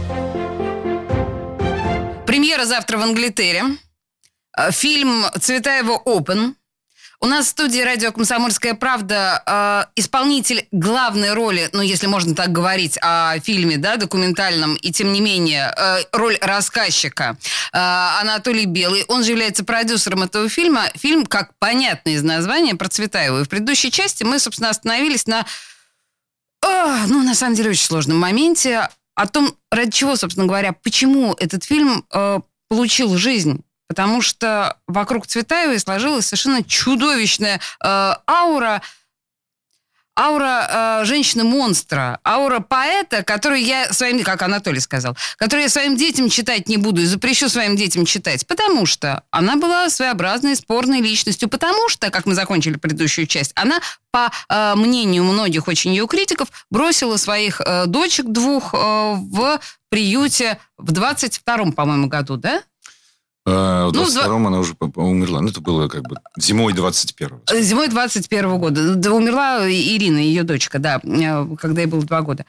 Премьера 2.25 2.65
завтра 2.65 2.97
в 2.97 3.01
Англитере. 3.01 3.63
Э, 4.57 4.71
фильм 4.71 5.25
Цветаева 5.39 5.93
«Опен». 6.05 6.55
У 7.23 7.27
нас 7.27 7.45
в 7.45 7.49
студии 7.49 7.81
радио 7.81 8.11
«Комсомольская 8.11 8.73
правда» 8.73 9.43
э, 9.45 9.99
исполнитель 9.99 10.67
главной 10.71 11.33
роли, 11.33 11.69
ну, 11.71 11.81
если 11.83 12.07
можно 12.07 12.33
так 12.33 12.51
говорить 12.51 12.97
о 12.99 13.39
фильме, 13.39 13.77
да, 13.77 13.97
документальном, 13.97 14.73
и 14.73 14.91
тем 14.91 15.13
не 15.13 15.21
менее, 15.21 15.71
э, 15.77 15.99
роль 16.13 16.37
рассказчика 16.41 17.37
э, 17.73 17.77
Анатолий 17.77 18.65
Белый. 18.65 19.03
Он 19.07 19.23
же 19.23 19.31
является 19.31 19.63
продюсером 19.63 20.23
этого 20.23 20.49
фильма. 20.49 20.85
Фильм, 20.95 21.27
как 21.27 21.51
понятно 21.59 22.09
из 22.09 22.23
названия, 22.23 22.73
про 22.73 22.89
Цветаеву. 22.89 23.41
И 23.41 23.43
в 23.43 23.49
предыдущей 23.49 23.91
части 23.91 24.23
мы, 24.23 24.39
собственно, 24.39 24.69
остановились 24.71 25.27
на, 25.27 25.45
э, 26.65 27.05
ну, 27.07 27.21
на 27.23 27.35
самом 27.35 27.55
деле, 27.55 27.69
очень 27.69 27.85
сложном 27.85 28.17
моменте 28.17 28.89
о 29.21 29.27
том, 29.27 29.55
ради 29.69 29.91
чего, 29.91 30.15
собственно 30.15 30.47
говоря, 30.47 30.73
почему 30.73 31.35
этот 31.35 31.63
фильм 31.63 32.05
э, 32.11 32.39
получил 32.69 33.15
жизнь. 33.17 33.63
Потому 33.87 34.21
что 34.21 34.77
вокруг 34.87 35.27
Цветаевой 35.27 35.77
сложилась 35.77 36.25
совершенно 36.25 36.63
чудовищная 36.63 37.59
э, 37.83 38.13
аура 38.27 38.81
аура 40.21 41.01
э, 41.01 41.05
женщины-монстра, 41.05 42.19
аура 42.25 42.59
поэта, 42.59 43.23
который 43.23 43.63
я 43.63 43.91
своим, 43.91 44.23
как 44.23 44.41
Анатолий 44.43 44.79
сказал, 44.79 45.17
который 45.37 45.63
я 45.63 45.69
своим 45.69 45.97
детям 45.97 46.29
читать 46.29 46.69
не 46.69 46.77
буду 46.77 47.01
и 47.01 47.05
запрещу 47.05 47.49
своим 47.49 47.75
детям 47.75 48.05
читать, 48.05 48.45
потому 48.45 48.85
что 48.85 49.23
она 49.31 49.55
была 49.55 49.89
своеобразной, 49.89 50.55
спорной 50.55 51.01
личностью, 51.01 51.49
потому 51.49 51.89
что, 51.89 52.11
как 52.11 52.25
мы 52.25 52.35
закончили 52.35 52.77
предыдущую 52.77 53.25
часть, 53.25 53.51
она, 53.55 53.79
по 54.11 54.31
э, 54.49 54.75
мнению 54.75 55.23
многих 55.23 55.67
очень 55.67 55.91
ее 55.91 56.07
критиков, 56.07 56.49
бросила 56.69 57.17
своих 57.17 57.59
э, 57.61 57.85
дочек 57.87 58.27
двух 58.27 58.73
э, 58.73 58.77
в 58.77 59.59
приюте 59.89 60.59
в 60.77 60.91
22-м, 60.91 61.73
по-моему, 61.73 62.07
году, 62.07 62.37
да? 62.37 62.61
А, 63.45 63.87
в 63.87 63.91
22-м 63.91 64.43
ну, 64.43 64.47
она 64.47 64.59
уже 64.59 64.75
умерла. 64.95 65.41
Ну, 65.41 65.49
это 65.49 65.61
было 65.61 65.87
как 65.87 66.03
бы 66.03 66.17
зимой 66.37 66.73
21-го. 66.73 67.41
Э, 67.51 67.61
зимой 67.61 67.87
21-го 67.87 68.57
года. 68.57 68.95
Да, 68.95 69.11
умерла 69.11 69.67
Ирина, 69.69 70.17
ее 70.17 70.43
дочка, 70.43 70.79
да, 70.79 70.99
э, 71.03 71.55
когда 71.59 71.81
ей 71.81 71.87
было 71.87 72.03
два 72.03 72.21
года. 72.21 72.45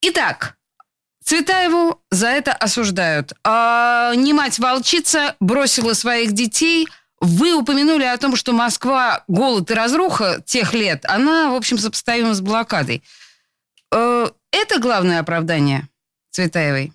Итак, 0.00 0.56
Цветаеву 1.22 2.00
за 2.10 2.28
это 2.28 2.52
осуждают. 2.52 3.32
А, 3.44 4.14
не 4.14 4.32
мать-волчица 4.32 5.34
бросила 5.40 5.92
своих 5.92 6.32
детей. 6.32 6.88
Вы 7.20 7.54
упомянули 7.54 8.04
о 8.04 8.16
том, 8.16 8.36
что 8.36 8.52
Москва, 8.52 9.24
голод 9.26 9.70
и 9.70 9.74
разруха 9.74 10.42
тех 10.46 10.72
лет, 10.72 11.04
она, 11.06 11.50
в 11.50 11.54
общем, 11.54 11.78
сопоставима 11.78 12.34
с 12.34 12.40
блокадой. 12.40 13.02
Э, 13.92 14.28
это 14.50 14.78
главное 14.78 15.20
оправдание 15.20 15.88
Цветаевой? 16.30 16.92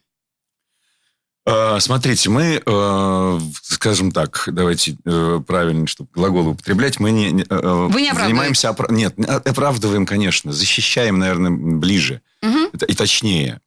А, 1.54 1.80
смотрите, 1.82 2.30
мы, 2.30 2.62
э, 2.66 3.40
скажем 3.62 4.14
так, 4.14 4.44
давайте 4.48 4.96
э, 5.04 5.42
правильно, 5.46 5.86
чтобы 5.86 6.10
глагол 6.14 6.48
употреблять, 6.48 7.02
мы 7.02 7.12
не, 7.12 7.44
э, 7.44 7.88
Вы 7.90 8.04
не 8.04 8.14
занимаемся... 8.14 8.70
Опра... 8.70 8.88
Нет, 8.90 9.16
оправдываем, 9.28 10.06
конечно, 10.06 10.54
защищаем, 10.54 11.20
наверное, 11.20 11.52
ближе 11.52 12.22
угу. 12.42 12.70
и 12.88 12.94
точнее. 12.94 13.60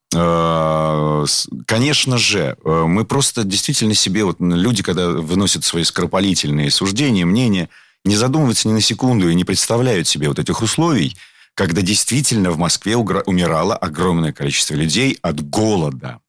Конечно 1.67 2.19
же, 2.19 2.57
мы 2.65 3.05
просто 3.05 3.43
действительно 3.43 3.95
себе, 3.95 4.25
вот 4.25 4.37
люди, 4.39 4.83
когда 4.83 5.09
выносят 5.09 5.65
свои 5.65 5.83
скоропалительные 5.83 6.71
суждения, 6.71 7.27
мнения, 7.27 7.69
не 8.05 8.15
задумываются 8.17 8.69
ни 8.69 8.73
на 8.73 8.81
секунду 8.81 9.29
и 9.29 9.35
не 9.35 9.45
представляют 9.45 10.07
себе 10.07 10.29
вот 10.29 10.39
этих 10.39 10.63
условий, 10.63 11.17
когда 11.55 11.83
действительно 11.83 12.53
в 12.53 12.59
Москве 12.59 12.97
умирало 12.97 13.77
огромное 13.77 14.33
количество 14.33 14.75
людей 14.75 15.19
от 15.21 15.47
голода. 15.49 16.21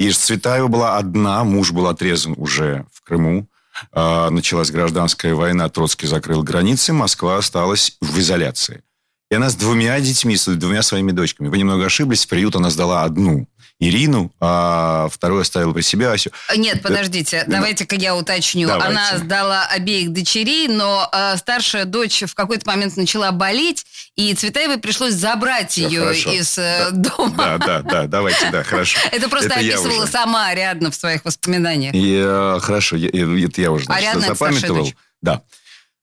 И 0.00 0.10
Цветаева 0.10 0.68
была 0.68 0.96
одна, 0.96 1.44
муж 1.44 1.72
был 1.72 1.86
отрезан 1.86 2.34
уже 2.38 2.86
в 2.90 3.02
Крыму. 3.02 3.46
А, 3.92 4.30
началась 4.30 4.70
гражданская 4.70 5.34
война, 5.34 5.68
Троцкий 5.68 6.06
закрыл 6.06 6.42
границы, 6.42 6.94
Москва 6.94 7.36
осталась 7.36 7.98
в 8.00 8.18
изоляции. 8.18 8.82
И 9.30 9.34
она 9.34 9.50
с 9.50 9.56
двумя 9.56 10.00
детьми, 10.00 10.38
с 10.38 10.46
двумя 10.46 10.80
своими 10.80 11.12
дочками. 11.12 11.48
Вы 11.48 11.58
немного 11.58 11.84
ошиблись, 11.84 12.24
в 12.24 12.28
приют 12.28 12.56
она 12.56 12.70
сдала 12.70 13.04
одну. 13.04 13.46
Ирину, 13.78 14.30
а 14.40 15.08
вторую 15.10 15.40
оставила 15.40 15.72
при 15.72 15.80
себе 15.80 16.08
Асю. 16.08 16.30
Нет, 16.54 16.82
подождите, 16.82 17.44
да. 17.46 17.56
давайте-ка 17.56 17.96
я 17.96 18.14
уточню. 18.14 18.68
Давайте. 18.68 18.88
Она 18.88 19.18
сдала 19.18 19.66
обеих 19.66 20.12
дочерей, 20.12 20.68
но 20.68 21.08
э, 21.10 21.36
старшая 21.38 21.86
дочь 21.86 22.24
в 22.26 22.34
какой-то 22.34 22.66
момент 22.66 22.96
начала 22.98 23.32
болеть, 23.32 23.86
и 24.16 24.34
Цветаевой 24.34 24.78
пришлось 24.78 25.14
забрать 25.14 25.76
ее 25.78 26.00
хорошо. 26.00 26.32
из 26.32 26.58
э, 26.58 26.88
да. 26.90 27.10
дома. 27.16 27.36
Да, 27.36 27.58
да, 27.58 27.82
да, 27.82 28.06
давайте, 28.06 28.50
да, 28.50 28.62
хорошо. 28.62 28.98
Это 29.12 29.28
просто 29.28 29.48
это 29.48 29.60
описывала 29.60 30.06
сама 30.06 30.48
Ариадна 30.48 30.90
в 30.90 30.94
своих 30.94 31.24
воспоминаниях. 31.24 31.94
И, 31.94 32.60
хорошо, 32.60 32.96
я, 32.96 33.08
это 33.08 33.60
я 33.60 33.72
уже 33.72 33.84
значит, 33.84 34.20
запамятовал. 34.22 34.92
Да. 35.22 35.42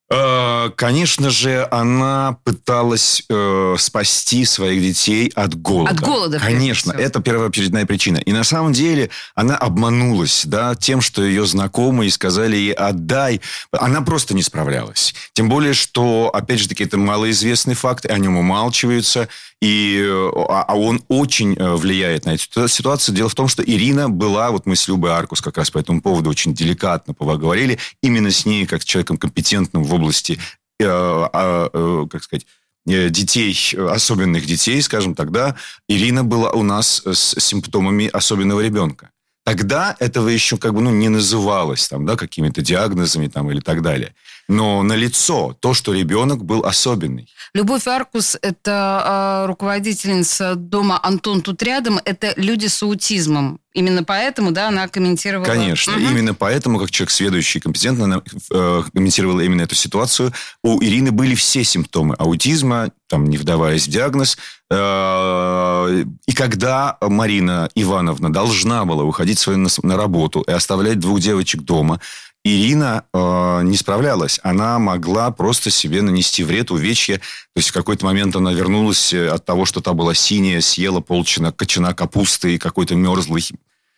Э, 0.10 0.70
Конечно 0.76 1.30
же, 1.30 1.68
она 1.72 2.38
пыталась 2.44 3.24
э, 3.30 3.76
спасти 3.78 4.46
своих 4.46 4.82
детей 4.82 5.32
от 5.36 5.60
голода. 5.60 5.92
От 5.92 6.00
голода, 6.00 6.40
Конечно, 6.40 6.94
всего. 6.94 7.04
это 7.04 7.20
первоочередная 7.22 7.86
причина. 7.86 8.18
И 8.18 8.32
на 8.32 8.44
самом 8.44 8.74
деле 8.74 9.10
она 9.36 9.58
обманулась, 9.58 10.44
да, 10.46 10.76
тем, 10.76 11.02
что 11.02 11.24
ее 11.24 11.46
знакомые 11.46 12.12
сказали 12.12 12.56
ей 12.56 12.74
«отдай». 12.74 13.42
Она 13.72 14.02
просто 14.02 14.34
не 14.34 14.44
справлялась. 14.44 15.14
Тем 15.34 15.50
более, 15.50 15.74
что, 15.74 16.30
опять 16.34 16.60
же 16.60 16.70
таки, 16.70 16.84
это 16.86 16.98
малоизвестный 16.98 17.76
факт, 17.76 18.06
и 18.06 18.10
о 18.10 18.18
нем 18.18 18.38
умалчиваются, 18.38 19.28
и, 19.62 20.00
э, 20.00 20.30
а 20.50 20.64
а 20.68 20.76
он 20.76 21.02
очень 21.08 21.56
э, 21.56 21.76
влияет 21.76 22.26
на 22.26 22.36
эту 22.36 22.68
ситуацию. 22.68 23.16
Дело 23.16 23.30
в 23.30 23.36
том, 23.36 23.48
что 23.48 23.64
Ирина 23.64 24.10
была, 24.10 24.52
вот 24.52 24.66
мы 24.66 24.76
с 24.76 24.88
Любой 24.88 25.12
Аркус 25.12 25.42
как 25.42 25.58
раз 25.58 25.72
по 25.72 25.80
этому 25.80 26.02
поводу 26.02 26.30
очень 26.30 26.54
деликатно 26.54 27.14
поговорили, 27.14 27.80
именно 28.04 28.30
с 28.30 28.46
ней, 28.46 28.66
как 28.68 28.82
с 28.82 28.86
человеком 28.86 29.18
компетентным 29.18 29.84
в 29.84 29.94
области, 29.94 30.40
э, 30.80 30.86
а, 30.86 31.70
э, 31.74 32.06
как 32.10 32.24
сказать, 32.24 32.46
э, 32.88 33.10
детей, 33.10 33.58
особенных 33.76 34.46
детей, 34.46 34.82
скажем 34.82 35.16
тогда, 35.16 35.56
Ирина 35.90 36.24
была 36.24 36.52
у 36.52 36.64
нас 36.64 37.02
с 37.06 37.40
симптомами 37.40 38.10
особенного 38.14 38.62
ребенка. 38.62 39.10
Тогда 39.44 39.96
этого 40.00 40.28
еще 40.28 40.58
как 40.58 40.74
бы 40.74 40.82
ну, 40.82 40.92
не 40.92 41.08
называлось 41.08 41.88
там, 41.88 42.06
да, 42.06 42.16
какими-то 42.16 42.62
диагнозами 42.62 43.28
там, 43.28 43.50
или 43.50 43.62
так 43.62 43.82
далее. 43.82 44.14
Но 44.48 44.82
на 44.84 44.94
лицо 44.94 45.56
то, 45.60 45.74
что 45.74 45.94
ребенок 45.94 46.44
был 46.44 46.64
особенный. 46.66 47.30
Любовь 47.54 47.88
Аркус– 47.88 48.38
это 48.42 49.44
э, 49.44 49.48
руководительница 49.48 50.56
дома 50.56 51.00
Антон 51.02 51.42
тут 51.42 51.62
рядом. 51.64 52.00
Это 52.06 52.34
люди 52.38 52.68
с 52.68 52.82
аутизмом. 52.84 53.60
Именно 53.74 54.04
поэтому, 54.04 54.52
да, 54.52 54.70
она 54.70 54.88
комментировала. 54.88 55.46
Конечно. 55.46 55.94
Мгм. 55.94 56.10
Именно 56.10 56.34
поэтому, 56.34 56.80
как 56.80 56.90
человек 56.90 57.12
сведущий 57.12 57.60
и 57.60 57.62
компетентно, 57.62 58.06
она 58.06 58.22
э, 58.52 58.84
комментировала 58.94 59.42
именно 59.42 59.62
эту 59.62 59.76
ситуацию. 59.76 60.34
У 60.64 60.82
Ирины 60.82 61.12
были 61.12 61.36
все 61.36 61.64
симптомы 61.64 62.16
аутизма, 62.16 62.92
там, 63.08 63.26
не 63.26 63.38
вдаваясь 63.38 63.88
в 63.88 63.92
диагноз. 63.92 64.38
Э, 64.72 66.04
и 66.26 66.34
когда 66.34 66.98
Марина 67.02 67.70
Ивановна 67.76 68.34
должна 68.34 68.84
была 68.86 69.04
уходить 69.04 69.46
на, 69.46 69.70
на 69.84 69.96
работу 69.96 70.42
и 70.42 70.52
оставлять 70.52 71.00
двух 71.00 71.20
девочек 71.20 71.62
дома, 71.62 72.02
Ирина 72.48 73.04
э, 73.14 73.62
не 73.64 73.78
справлялась. 73.78 74.40
Она 74.44 74.80
могла 74.80 75.32
просто 75.32 75.70
себе 75.70 76.02
нанести 76.02 76.44
вред, 76.44 76.72
увечья. 76.72 77.18
То 77.18 77.58
есть 77.58 77.70
в 77.70 77.74
какой-то 77.74 78.06
момент 78.06 78.36
она 78.36 78.54
вернулась 78.54 79.14
э, 79.14 79.28
от 79.30 79.46
того, 79.46 79.66
что 79.66 79.82
та 79.82 79.94
была 79.94 80.14
синяя, 80.14 80.62
съела 80.62 81.00
полчина 81.00 81.52
кочана 81.52 81.94
капусты 81.94 82.56
и 82.56 82.58
какой-то 82.58 82.96
мерзлый 82.96 83.44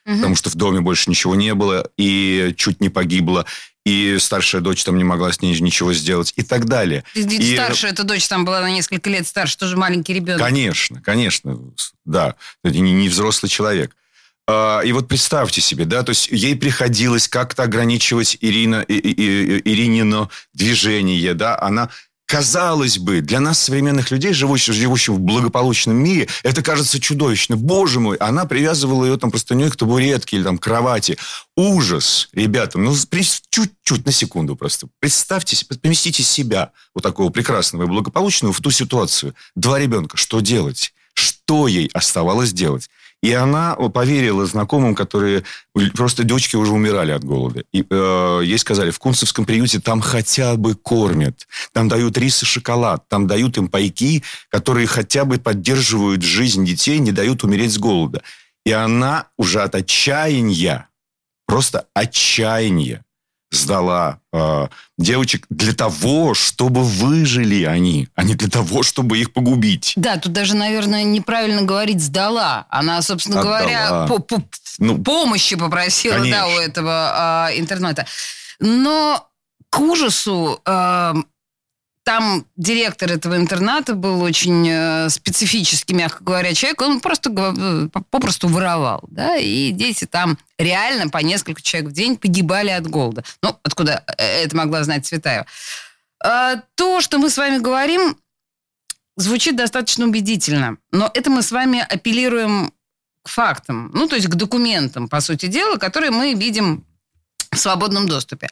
Мгм. 0.06 0.18
потому 0.18 0.36
что 0.36 0.50
в 0.50 0.56
доме 0.56 0.80
больше 0.82 1.10
ничего 1.10 1.36
не 1.36 1.54
было, 1.54 1.88
и 1.98 2.54
чуть 2.58 2.82
не 2.82 2.90
погибла, 2.90 3.46
и 3.86 4.18
старшая 4.20 4.62
дочь 4.62 4.84
там 4.84 4.98
не 4.98 5.04
могла 5.04 5.32
с 5.32 5.42
ней 5.42 5.60
ничего 5.60 5.94
сделать, 5.94 6.34
и 6.36 6.42
так 6.42 6.66
далее. 6.66 7.04
Ведь 7.14 7.32
И- 7.32 7.54
Старшая 7.54 7.92
эта 7.92 8.04
дочь 8.04 8.28
там 8.28 8.44
была 8.44 8.62
на 8.62 8.72
несколько 8.72 9.10
лет 9.10 9.28
старше, 9.28 9.58
тоже 9.58 9.78
маленький 9.78 10.14
ребенок. 10.14 10.42
Конечно, 10.42 11.02
конечно, 11.02 11.60
да, 12.06 12.36
не, 12.64 12.80
не 12.80 13.10
взрослый 13.10 13.50
человек. 13.50 13.96
А, 14.52 14.82
И 14.82 14.92
вот 14.94 15.08
представьте 15.08 15.62
себе, 15.62 15.86
да, 15.86 16.02
то 16.02 16.10
есть 16.10 16.28
ей 16.32 16.56
приходилось 16.56 17.28
как-то 17.28 17.64
ограничивать 17.64 18.36
Ирина, 18.42 18.82
и, 18.82 18.96
и- 18.96 19.62
Иринино 19.72 20.30
движение, 20.54 21.34
да, 21.36 21.60
она 21.62 21.90
Казалось 22.26 23.00
бы, 23.00 23.22
для 23.22 23.40
нас, 23.40 23.58
современных 23.58 24.12
людей, 24.12 24.34
живущих, 24.34 24.76
живущих 24.76 25.16
в 25.16 25.20
благополучном 25.20 25.96
мире, 25.96 26.28
это 26.44 26.62
кажется 26.62 27.00
чудовищно. 27.00 27.58
Боже 27.58 28.00
мой, 28.00 28.18
она 28.18 28.46
привязывала 28.46 29.04
ее 29.04 29.18
там 29.18 29.32
простыней 29.32 29.72
к 29.72 29.76
табуретке 29.76 30.36
или 30.38 30.44
там 30.44 30.60
к 30.60 30.64
кровати. 30.64 31.18
Ужас, 31.58 32.30
ребята, 32.34 32.78
ну 32.78 32.94
чуть-чуть, 32.94 34.06
на 34.06 34.12
секунду 34.12 34.56
просто. 34.56 34.90
Представьте, 35.00 35.58
поместите 35.82 36.22
себя, 36.22 36.72
вот 36.94 37.02
такого 37.02 37.32
прекрасного 37.32 37.86
и 37.86 37.88
благополучного, 37.88 38.54
в 38.54 38.62
ту 38.62 38.70
ситуацию. 38.70 39.34
Два 39.56 39.80
ребенка, 39.80 40.16
что 40.16 40.40
делать? 40.40 40.94
Что 41.16 41.68
ей 41.68 41.90
оставалось 41.94 42.54
делать? 42.54 42.92
И 43.22 43.34
она 43.34 43.76
поверила 43.76 44.46
знакомым, 44.46 44.96
которые 44.96 45.44
просто 45.96 46.24
дочки 46.24 46.56
уже 46.56 46.72
умирали 46.72 47.12
от 47.12 47.24
голода. 47.24 47.64
И 47.74 47.86
э, 47.90 48.42
ей 48.46 48.58
сказали, 48.58 48.92
в 48.92 49.00
Кунцевском 49.00 49.46
приюте 49.46 49.80
там 49.82 50.00
хотя 50.00 50.56
бы 50.56 50.76
кормят. 50.76 51.48
Там 51.74 51.90
дают 51.90 52.18
рис 52.18 52.44
и 52.44 52.46
шоколад. 52.46 53.10
Там 53.10 53.28
дают 53.28 53.58
им 53.58 53.68
пайки, 53.68 54.24
которые 54.50 54.88
хотя 54.88 55.26
бы 55.26 55.38
поддерживают 55.38 56.22
жизнь 56.22 56.66
детей, 56.66 57.00
не 57.00 57.12
дают 57.12 57.44
умереть 57.44 57.74
с 57.74 57.78
голода. 57.78 58.22
И 58.66 58.72
она 58.72 59.28
уже 59.38 59.62
от 59.62 59.76
отчаяния, 59.76 60.88
просто 61.46 61.88
отчаяния, 61.94 63.04
сдала 63.52 64.20
э, 64.32 64.68
девочек 64.98 65.46
для 65.50 65.74
того, 65.74 66.34
чтобы 66.34 66.84
выжили 66.84 67.64
они, 67.64 68.08
а 68.16 68.24
не 68.24 68.36
для 68.36 68.50
того, 68.50 68.84
чтобы 68.84 69.18
их 69.18 69.34
погубить. 69.34 69.94
Да, 69.96 70.18
тут 70.18 70.34
даже, 70.34 70.56
наверное, 70.56 71.04
неправильно 71.04 71.64
говорить 71.64 72.02
«сдала». 72.02 72.68
Она, 72.70 73.02
собственно 73.02 73.40
Отдала. 73.40 73.60
говоря, 73.60 74.06
по- 74.08 74.20
по- 74.20 74.44
Ну, 74.78 74.98
помощи 75.04 75.56
попросила 75.56 76.20
да, 76.30 76.48
у 76.48 76.60
этого 76.60 77.12
а, 77.14 77.50
интернета. 77.56 78.06
Но 78.60 79.28
к 79.70 79.80
ужасу 79.80 80.62
а, 80.66 81.16
там 82.10 82.48
директор 82.56 83.12
этого 83.12 83.36
интерната 83.36 83.94
был 83.94 84.24
очень 84.24 84.68
э, 84.68 85.10
специфический, 85.10 85.94
мягко 85.94 86.24
говоря, 86.24 86.56
человек. 86.56 86.82
Он 86.82 87.02
просто 87.02 87.30
э, 87.30 87.88
попросту 88.10 88.48
воровал. 88.48 89.04
Да? 89.12 89.36
И 89.36 89.70
дети 89.70 90.06
там 90.06 90.40
реально 90.58 91.12
по 91.12 91.20
несколько 91.20 91.62
человек 91.62 91.92
в 91.92 91.94
день 91.94 92.18
погибали 92.18 92.72
от 92.72 92.88
голода. 92.88 93.24
Ну, 93.44 93.56
откуда 93.62 94.04
э, 94.18 94.44
это 94.44 94.58
могла 94.58 94.84
знать 94.84 95.06
Цветаева? 95.06 95.46
А, 96.24 96.56
То, 96.74 97.00
что 97.00 97.20
мы 97.20 97.30
с 97.30 97.38
вами 97.38 97.60
говорим, 97.60 98.18
звучит 99.16 99.56
достаточно 99.56 100.06
убедительно. 100.06 100.78
Но 100.92 101.12
это 101.14 101.30
мы 101.30 101.44
с 101.44 101.52
вами 101.52 101.86
апеллируем 101.88 102.74
к 103.22 103.30
фактам, 103.30 103.92
ну, 103.94 104.08
то 104.08 104.16
есть 104.16 104.30
к 104.30 104.34
документам, 104.34 105.10
по 105.10 105.22
сути 105.22 105.46
дела, 105.46 105.76
которые 105.76 106.10
мы 106.10 106.34
видим 106.34 106.88
в 107.52 107.58
свободном 107.60 108.08
доступе. 108.08 108.50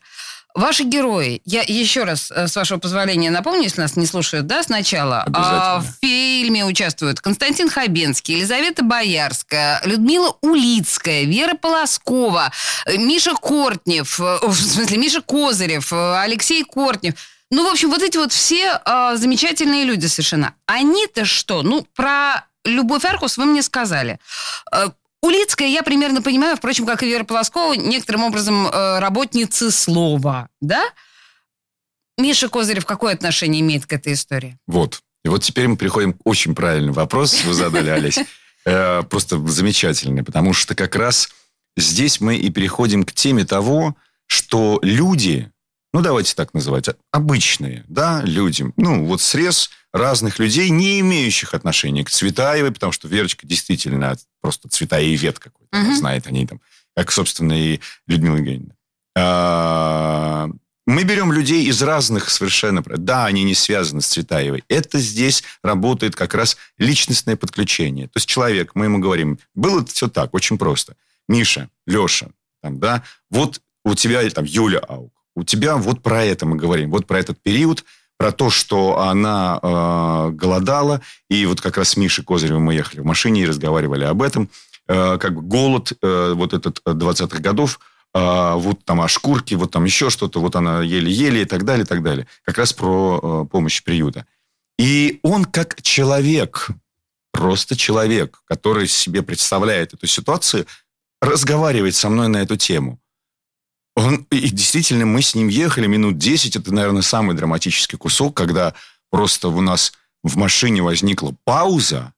Ваши 0.58 0.86
герои, 0.86 1.40
я 1.46 1.62
еще 1.62 2.04
раз, 2.04 2.32
э, 2.32 2.48
с 2.48 2.56
вашего 2.56 2.80
позволения, 2.80 3.30
напомню, 3.30 3.62
если 3.62 3.80
нас 3.80 3.96
не 3.96 4.08
слушают, 4.08 4.48
да, 4.48 4.64
сначала. 4.64 5.24
А, 5.32 5.82
В 5.82 5.86
фильме 6.02 6.66
участвуют 6.66 7.22
Константин 7.22 7.70
Хабенский, 7.70 8.38
Елизавета 8.38 8.82
Боярская, 8.84 9.80
Людмила 9.86 10.36
Улицкая, 10.42 11.26
Вера 11.26 11.54
Полоскова, 11.54 12.52
э, 12.88 12.98
Миша 12.98 13.36
Кортнев, 13.36 14.20
э, 14.20 14.40
в 14.48 14.56
смысле, 14.56 14.98
Миша 14.98 15.22
Козырев, 15.22 15.94
Алексей 15.94 16.64
Кортнев. 16.64 17.14
Ну, 17.52 17.64
в 17.64 17.72
общем, 17.72 17.92
вот 17.92 18.02
эти 18.02 18.18
вот 18.18 18.34
все 18.34 18.82
э, 18.84 19.16
замечательные 19.16 19.84
люди 19.84 20.08
совершенно. 20.08 20.56
Они-то 20.66 21.26
что? 21.26 21.62
Ну, 21.62 21.86
про 21.96 22.48
Любовь 22.66 23.06
Аркус 23.06 23.38
вы 23.38 23.46
мне 23.46 23.62
сказали. 23.62 24.20
Улицкая, 25.22 25.68
я 25.68 25.84
примерно 25.84 26.22
понимаю, 26.22 26.56
впрочем, 26.58 26.86
как 26.86 27.02
и 27.04 27.08
Вера 27.08 27.24
Полоскова, 27.24 27.74
некоторым 27.74 28.24
образом 28.24 28.68
э, 28.68 29.00
работницы 29.00 29.72
слова, 29.72 30.50
да? 30.62 30.84
Миша 32.18 32.50
Козырев 32.50 32.86
какое 32.86 33.14
отношение 33.14 33.62
имеет 33.62 33.86
к 33.86 33.94
этой 33.94 34.14
истории? 34.14 34.58
Вот. 34.68 35.02
И 35.24 35.30
вот 35.30 35.44
теперь 35.44 35.68
мы 35.68 35.78
приходим 35.78 36.14
к 36.14 36.18
очень 36.24 36.56
правильный 36.56 36.94
вопрос, 36.94 37.44
вы 37.44 37.54
задали, 37.54 37.90
Олесь. 37.90 38.20
Э, 38.66 39.04
Просто 39.04 39.40
замечательный, 39.48 40.24
потому 40.24 40.54
что 40.54 40.76
как 40.76 40.96
раз 40.96 41.30
здесь 41.78 42.20
мы 42.20 42.36
и 42.36 42.50
переходим 42.50 43.04
к 43.04 43.14
теме 43.14 43.46
того, 43.46 43.96
что 44.26 44.80
люди, 44.82 45.50
ну 45.94 46.02
давайте 46.02 46.36
так 46.36 46.54
называть, 46.54 46.90
обычные, 47.12 47.84
да, 47.88 48.22
люди, 48.24 48.66
ну 48.78 49.06
вот 49.06 49.22
срез 49.22 49.70
разных 49.94 50.38
людей, 50.40 50.70
не 50.70 51.00
имеющих 51.00 51.54
отношения 51.54 52.04
к 52.04 52.10
Цветаевой, 52.10 52.72
потому 52.72 52.92
что 52.92 53.08
Верочка 53.08 53.48
действительно 53.48 54.16
просто 54.42 54.70
Цветаевед 54.70 55.40
какой-то, 55.40 55.76
Мгм. 55.78 55.96
знает 55.96 56.28
о 56.28 56.32
ней 56.32 56.46
там, 56.46 56.62
как, 56.96 57.12
собственно, 57.12 57.54
и 57.54 57.80
Людмила 58.08 58.36
Евгеньевна. 58.38 58.74
А, 59.18 60.50
Мы 60.86 61.04
берем 61.04 61.34
людей 61.34 61.66
из 61.66 61.82
разных 61.82 62.30
совершенно... 62.30 62.82
Да, 62.82 63.26
они 63.26 63.44
не 63.44 63.56
связаны 63.56 64.00
с 64.02 64.08
Цветаевой. 64.08 64.64
Это 64.70 65.00
здесь 65.00 65.44
работает 65.62 66.16
как 66.16 66.34
раз 66.34 66.56
личностное 66.78 67.36
подключение. 67.36 68.06
То 68.08 68.14
есть 68.16 68.30
человек, 68.30 68.72
мы 68.74 68.86
ему 68.86 69.00
говорим, 69.00 69.38
было 69.54 69.86
все 69.86 70.08
так, 70.08 70.34
очень 70.34 70.58
просто. 70.58 70.96
Миша, 71.28 71.70
Леша, 71.86 72.30
там, 72.62 72.80
да, 72.80 73.04
вот 73.30 73.60
у 73.84 73.96
тебя 73.96 74.30
там 74.30 74.46
Юля 74.46 74.80
Аук, 74.80 75.12
у 75.38 75.44
тебя 75.44 75.78
вот 75.78 76.02
про 76.02 76.24
это 76.24 76.46
мы 76.46 76.56
говорим, 76.56 76.92
вот 76.92 77.06
про 77.08 77.20
этот 77.20 77.42
период, 77.42 77.86
про 78.18 78.32
то, 78.32 78.50
что 78.50 79.00
она 79.00 79.60
э, 79.62 80.32
голодала, 80.32 81.02
и 81.30 81.46
вот 81.46 81.62
как 81.62 81.78
раз 81.78 81.90
с 81.90 81.98
Мишей 81.98 82.24
Козыревым 82.24 82.64
мы 82.64 82.74
ехали 82.74 83.02
в 83.02 83.06
машине 83.06 83.42
и 83.42 83.46
разговаривали 83.46 84.06
об 84.06 84.22
этом, 84.22 84.50
Э, 84.88 85.18
как 85.20 85.36
бы 85.36 85.42
голод 85.42 85.92
э, 86.02 86.34
вот 86.34 86.54
этот 86.54 86.82
э, 86.86 86.92
20-х 86.92 87.40
годов, 87.40 87.80
а, 88.14 88.56
вот 88.56 88.86
там 88.86 89.02
о 89.02 89.10
шкурке, 89.10 89.58
вот 89.58 89.72
там 89.72 89.84
еще 89.84 90.10
что-то, 90.10 90.40
вот 90.40 90.56
она 90.56 90.82
еле-еле 90.82 91.42
и 91.42 91.46
так 91.46 91.66
далее, 91.66 91.84
и 91.84 91.88
так 91.88 92.02
далее. 92.02 92.26
Как 92.44 92.58
раз 92.58 92.72
про 92.72 93.20
э, 93.22 93.52
помощь 93.52 93.84
приюта. 93.84 94.26
И 94.80 95.20
он 95.24 95.44
как 95.44 95.82
человек, 95.82 96.70
просто 97.32 97.76
человек, 97.76 98.42
который 98.46 98.88
себе 98.88 99.24
представляет 99.24 99.94
эту 99.94 100.08
ситуацию, 100.08 100.66
разговаривает 101.22 101.96
со 101.96 102.10
мной 102.10 102.30
на 102.30 102.38
эту 102.38 102.56
тему. 102.56 102.98
Он, 103.98 104.28
и 104.30 104.50
действительно, 104.52 105.08
мы 105.08 105.24
с 105.24 105.34
ним 105.34 105.48
ехали 105.48 105.88
минут 105.88 106.20
10. 106.20 106.56
Это, 106.56 106.72
наверное, 106.72 107.02
самый 107.02 107.36
драматический 107.36 107.98
кусок, 107.98 108.38
когда 108.38 108.76
просто 109.10 109.48
у 109.48 109.60
нас 109.60 109.92
в 110.24 110.38
машине 110.38 110.84
возникла 110.84 111.36
пауза. 111.46 112.14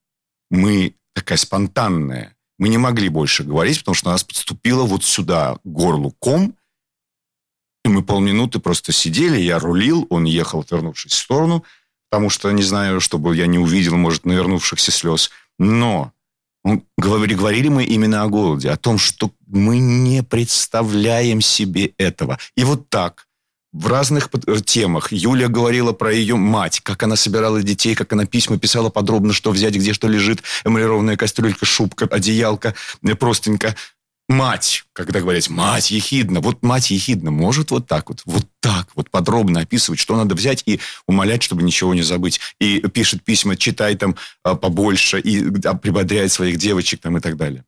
Мы 0.51 0.95
такая 1.13 1.37
спонтанная. 1.37 2.35
Мы 2.57 2.67
не 2.67 2.77
могли 2.77 3.07
больше 3.07 3.45
говорить, 3.45 3.79
потому 3.79 3.95
что 3.95 4.09
нас 4.09 4.25
подступило 4.25 4.83
вот 4.83 5.05
сюда 5.05 5.57
горлу 5.63 6.13
ком. 6.19 6.53
И 7.85 7.87
мы 7.87 8.03
полминуты 8.03 8.59
просто 8.59 8.91
сидели, 8.91 9.39
я 9.39 9.57
рулил, 9.57 10.05
он 10.09 10.25
ехал, 10.25 10.59
отвернувшись 10.59 11.13
в 11.13 11.17
сторону, 11.17 11.63
потому 12.09 12.29
что, 12.29 12.51
не 12.51 12.63
знаю, 12.63 12.99
чтобы 12.99 13.37
я 13.37 13.47
не 13.47 13.57
увидел, 13.57 13.95
может, 13.95 14.25
навернувшихся 14.25 14.91
слез. 14.91 15.31
Но 15.57 16.11
говорили, 16.97 17.33
говорили 17.33 17.69
мы 17.69 17.83
именно 17.83 18.23
о 18.23 18.27
голоде, 18.27 18.69
о 18.69 18.77
том, 18.77 18.97
что 18.97 19.31
мы 19.47 19.79
не 19.79 20.23
представляем 20.23 21.41
себе 21.41 21.93
этого. 21.97 22.37
И 22.55 22.63
вот 22.63 22.89
так, 22.89 23.27
в 23.71 23.87
разных 23.87 24.29
темах. 24.65 25.11
Юля 25.11 25.47
говорила 25.47 25.93
про 25.93 26.11
ее 26.11 26.35
мать, 26.35 26.81
как 26.81 27.03
она 27.03 27.15
собирала 27.15 27.61
детей, 27.61 27.93
как 27.93 28.11
она 28.13 28.25
письма 28.25 28.57
писала 28.57 28.89
подробно, 28.89 29.31
что 29.31 29.51
взять, 29.51 29.75
где 29.75 29.93
что 29.93 30.07
лежит, 30.07 30.41
эмалированная 30.65 31.17
кастрюлька, 31.17 31.65
шубка, 31.65 32.05
одеялка, 32.05 32.73
э, 33.03 33.15
простенька 33.15 33.75
мать, 34.29 34.85
когда 34.93 35.19
говорят 35.19 35.49
мать 35.49 35.91
ехидна, 35.91 36.39
вот 36.39 36.61
мать 36.61 36.91
ехидна 36.91 37.31
может 37.31 37.71
вот 37.71 37.87
так 37.87 38.09
вот, 38.09 38.21
вот 38.25 38.45
так 38.61 38.87
вот 38.95 39.09
подробно 39.09 39.61
описывать, 39.61 39.99
что 39.99 40.15
надо 40.15 40.35
взять 40.35 40.63
и 40.65 40.79
умолять, 41.07 41.43
чтобы 41.43 41.63
ничего 41.63 41.93
не 41.93 42.03
забыть. 42.03 42.39
И 42.59 42.79
пишет 42.79 43.23
письма, 43.23 43.57
читай 43.57 43.95
там 43.95 44.15
а, 44.43 44.55
побольше, 44.55 45.19
и 45.19 45.49
прибодряет 45.49 46.31
своих 46.31 46.57
девочек 46.57 47.01
там 47.01 47.17
и 47.17 47.19
так 47.21 47.35
далее. 47.35 47.65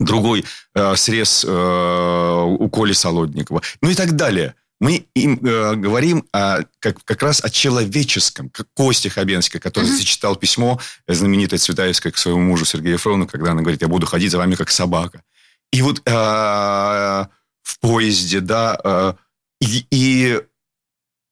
Другой 0.00 0.44
э, 0.74 0.96
срез 0.96 1.44
э, 1.46 2.44
у 2.58 2.68
Коли 2.68 2.92
Солодникова. 2.92 3.62
Ну 3.80 3.90
и 3.90 3.94
так 3.94 4.16
далее. 4.16 4.54
Мы 4.80 5.06
им 5.14 5.38
э, 5.44 5.76
говорим 5.76 6.26
о, 6.32 6.62
как, 6.80 7.04
как 7.04 7.22
раз 7.22 7.44
о 7.44 7.48
человеческом, 7.48 8.50
как 8.50 8.66
Костя 8.74 9.08
Хабенский, 9.08 9.60
который 9.60 9.84
mm-hmm. 9.84 9.96
зачитал 9.96 10.34
письмо 10.34 10.80
знаменитое 11.06 11.58
Цветаевское 11.58 12.10
к 12.10 12.18
своему 12.18 12.40
мужу 12.40 12.64
Сергею 12.64 12.98
Фрону, 12.98 13.28
когда 13.28 13.52
она 13.52 13.60
говорит, 13.60 13.82
я 13.82 13.88
буду 13.88 14.06
ходить 14.06 14.32
за 14.32 14.38
вами 14.38 14.56
как 14.56 14.70
собака. 14.70 15.22
И 15.74 15.82
вот 15.82 16.02
э, 16.06 16.12
в 16.12 17.78
поезде, 17.80 18.38
да, 18.38 18.78
э, 18.84 19.14
и, 19.60 19.84
и 19.90 20.40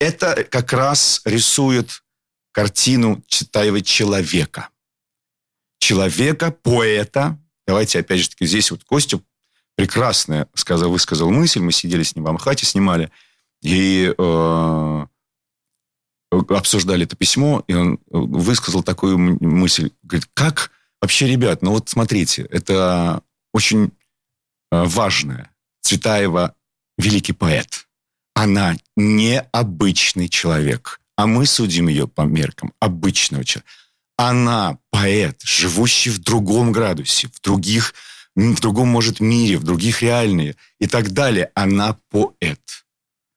это 0.01 0.43
как 0.43 0.73
раз 0.73 1.23
рисует 1.25 2.03
картину 2.51 3.23
Читаева 3.29 3.83
человека. 3.83 4.71
Человека, 5.79 6.51
поэта. 6.51 7.39
Давайте, 7.69 8.01
опять 8.01 8.19
же 8.19 8.31
таки, 8.31 8.47
здесь 8.47 8.73
вот 8.73 8.83
Костя 8.83 9.21
прекрасно 9.77 10.49
сказал, 10.55 10.91
высказал 10.91 11.31
мысль. 11.31 11.61
Мы 11.61 11.71
сидели 11.71 12.03
с 12.03 12.17
ним 12.17 12.25
в 12.25 12.29
Амхате, 12.29 12.67
снимали. 12.67 13.13
И 13.63 14.13
э, 14.19 15.07
обсуждали 16.33 17.05
это 17.05 17.15
письмо, 17.15 17.63
и 17.69 17.75
он 17.75 18.01
высказал 18.11 18.83
такую 18.83 19.19
мысль. 19.19 19.93
Говорит, 20.03 20.29
как 20.35 20.73
вообще, 21.01 21.29
ребят, 21.29 21.63
ну 21.63 21.71
вот 21.71 21.89
смотрите, 21.89 22.43
это 22.51 23.23
очень 23.53 23.93
важное. 24.73 25.51
Цветаева– 25.83 26.55
великий 26.99 27.35
поэт. 27.35 27.87
Она 28.35 28.77
необычный 28.97 30.29
человек, 30.29 31.01
а 31.17 31.27
мы 31.27 31.47
судим 31.47 31.89
ее 31.89 32.09
по 32.09 32.23
меркам 32.23 32.73
обычного 32.81 33.45
человека. 33.45 33.71
Она 34.17 34.79
поэт, 34.91 35.41
живущий 35.43 36.11
в 36.11 36.19
другом 36.19 36.73
градусе, 36.73 37.29
в 37.29 37.41
других, 37.43 37.95
в 38.35 38.61
другом, 38.61 38.89
может, 38.89 39.21
мире, 39.21 39.59
в 39.59 39.65
других 39.65 40.03
реальных 40.03 40.57
и 40.79 40.87
так 40.87 41.11
далее. 41.11 41.51
Она 41.55 41.99
поэт. 42.11 42.85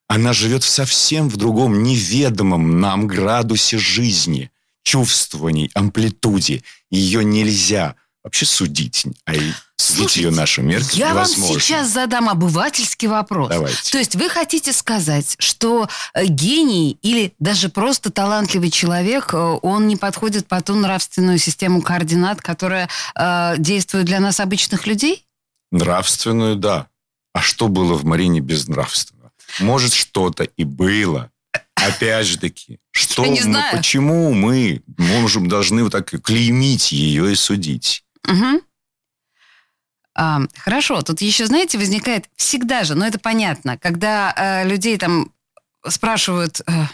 Она 0.07 0.33
живет 0.33 0.63
совсем 0.63 1.27
в 1.29 1.37
другом, 1.37 1.83
неведомом 1.83 2.79
нам 2.79 3.07
градусе 3.07 3.77
жизни, 3.77 4.51
чувствований, 4.83 5.71
амплитуде. 5.73 6.63
Ее 6.91 7.25
нельзя 7.25 7.95
вообще 8.25 8.45
судить, 8.45 9.05
а 9.27 9.33
судить 9.33 9.53
Слушайте, 9.77 10.21
ее 10.23 10.31
нашим 10.31 10.67
меркам 10.67 10.89
я 10.97 11.11
невозможно. 11.11 11.53
вам 11.53 11.61
сейчас 11.61 11.89
задам 11.89 12.27
обывательский 12.27 13.07
вопрос. 13.07 13.49
Давайте. 13.49 13.91
То 13.91 13.99
есть 13.99 14.15
вы 14.15 14.29
хотите 14.29 14.73
сказать, 14.73 15.35
что 15.37 15.87
э, 16.15 16.25
гений 16.25 16.97
или 17.03 17.33
даже 17.37 17.69
просто 17.69 18.09
талантливый 18.09 18.71
человек, 18.71 19.33
э, 19.33 19.37
он 19.37 19.87
не 19.87 19.95
подходит 19.95 20.47
по 20.47 20.59
ту 20.61 20.73
нравственную 20.73 21.37
систему 21.37 21.83
координат, 21.83 22.41
которая 22.41 22.89
э, 23.15 23.55
действует 23.59 24.07
для 24.07 24.19
нас, 24.19 24.39
обычных 24.39 24.87
людей? 24.87 25.23
Нравственную, 25.71 26.55
да. 26.55 26.87
А 27.33 27.41
что 27.41 27.67
было 27.67 27.93
в 27.93 28.05
Марине 28.05 28.39
безнравственного? 28.39 29.31
Может, 29.59 29.93
что-то 29.93 30.45
и 30.45 30.63
было, 30.63 31.29
опять 31.75 32.25
же 32.25 32.39
таки, 32.39 32.79
что 32.89 33.23
мы, 33.23 33.63
почему 33.71 34.33
мы 34.33 34.81
можем, 34.97 35.47
должны 35.47 35.83
вот 35.83 35.91
так 35.91 36.09
клеймить 36.23 36.91
ее 36.91 37.31
и 37.31 37.35
судить? 37.35 38.04
Угу. 38.27 38.61
А, 40.17 40.41
хорошо, 40.57 41.01
тут 41.01 41.21
еще, 41.21 41.45
знаете, 41.45 41.77
возникает 41.77 42.29
всегда 42.35 42.83
же, 42.83 42.95
но 42.95 43.05
это 43.05 43.19
понятно, 43.19 43.77
когда 43.77 44.33
э, 44.35 44.67
людей 44.67 44.97
там 44.97 45.31
спрашивают... 45.87 46.61
Э, 46.67 46.85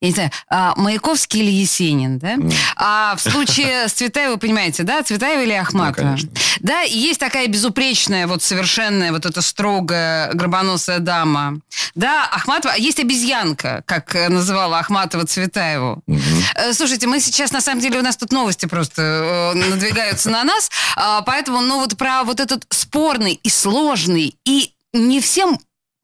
я 0.00 0.08
не 0.08 0.14
знаю, 0.14 0.30
а, 0.48 0.72
Маяковский 0.76 1.40
или 1.40 1.50
Есенин, 1.50 2.18
да? 2.18 2.36
Mm. 2.36 2.54
А 2.76 3.16
в 3.16 3.20
случае 3.20 3.86
с 3.86 3.92
Цветаевой, 3.92 4.34
вы 4.34 4.40
понимаете, 4.40 4.82
да, 4.82 5.02
Цветаева 5.02 5.42
или 5.42 5.52
Ахматова? 5.52 6.16
Ну, 6.18 6.28
да, 6.60 6.84
и 6.84 6.96
есть 6.96 7.20
такая 7.20 7.48
безупречная, 7.48 8.26
вот 8.26 8.42
совершенная, 8.42 9.12
вот 9.12 9.26
эта 9.26 9.42
строгая, 9.42 10.32
гробоносая 10.32 11.00
дама. 11.00 11.60
Да, 11.94 12.26
Ахматова, 12.32 12.72
есть 12.78 12.98
обезьянка, 12.98 13.82
как 13.84 14.14
называла 14.30 14.78
Ахматова 14.78 15.26
Цветаеву. 15.26 16.02
Mm-hmm. 16.08 16.72
Слушайте, 16.72 17.06
мы 17.06 17.20
сейчас, 17.20 17.52
на 17.52 17.60
самом 17.60 17.82
деле, 17.82 18.00
у 18.00 18.02
нас 18.02 18.16
тут 18.16 18.32
новости 18.32 18.64
просто 18.64 19.52
э, 19.54 19.54
надвигаются 19.54 20.30
на 20.30 20.44
нас, 20.44 20.70
а, 20.96 21.20
поэтому, 21.22 21.60
ну, 21.60 21.78
вот 21.78 21.98
про 21.98 22.24
вот 22.24 22.40
этот 22.40 22.64
спорный 22.70 23.38
и 23.42 23.50
сложный, 23.50 24.34
и 24.46 24.72
не 24.92 25.20
всем 25.20 25.58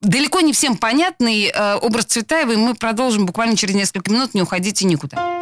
далеко 0.07 0.40
не 0.40 0.53
всем 0.53 0.77
понятный 0.77 1.51
э, 1.53 1.75
образ 1.77 2.07
Цветаевой. 2.07 2.57
Мы 2.57 2.75
продолжим 2.75 3.27
буквально 3.27 3.57
через 3.57 3.75
несколько 3.75 4.11
минут. 4.11 4.35
Не 4.35 4.42
уходите 4.42 4.87
никуда. 4.87 5.40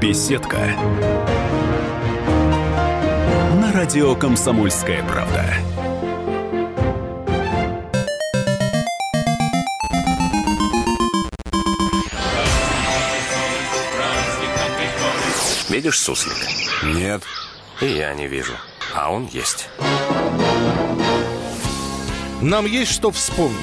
Беседка. 0.00 0.58
На 3.60 3.72
радио 3.72 4.14
«Комсомольская 4.14 5.02
правда». 5.04 5.44
Видишь 15.68 16.00
суслика? 16.00 16.46
Нет. 16.84 17.22
И 17.80 17.86
я 17.86 18.12
не 18.12 18.26
вижу. 18.28 18.52
А 18.94 19.10
он 19.10 19.26
есть. 19.32 19.70
Нам 22.42 22.66
есть 22.66 22.90
что 22.90 23.12
вспомнить. 23.12 23.56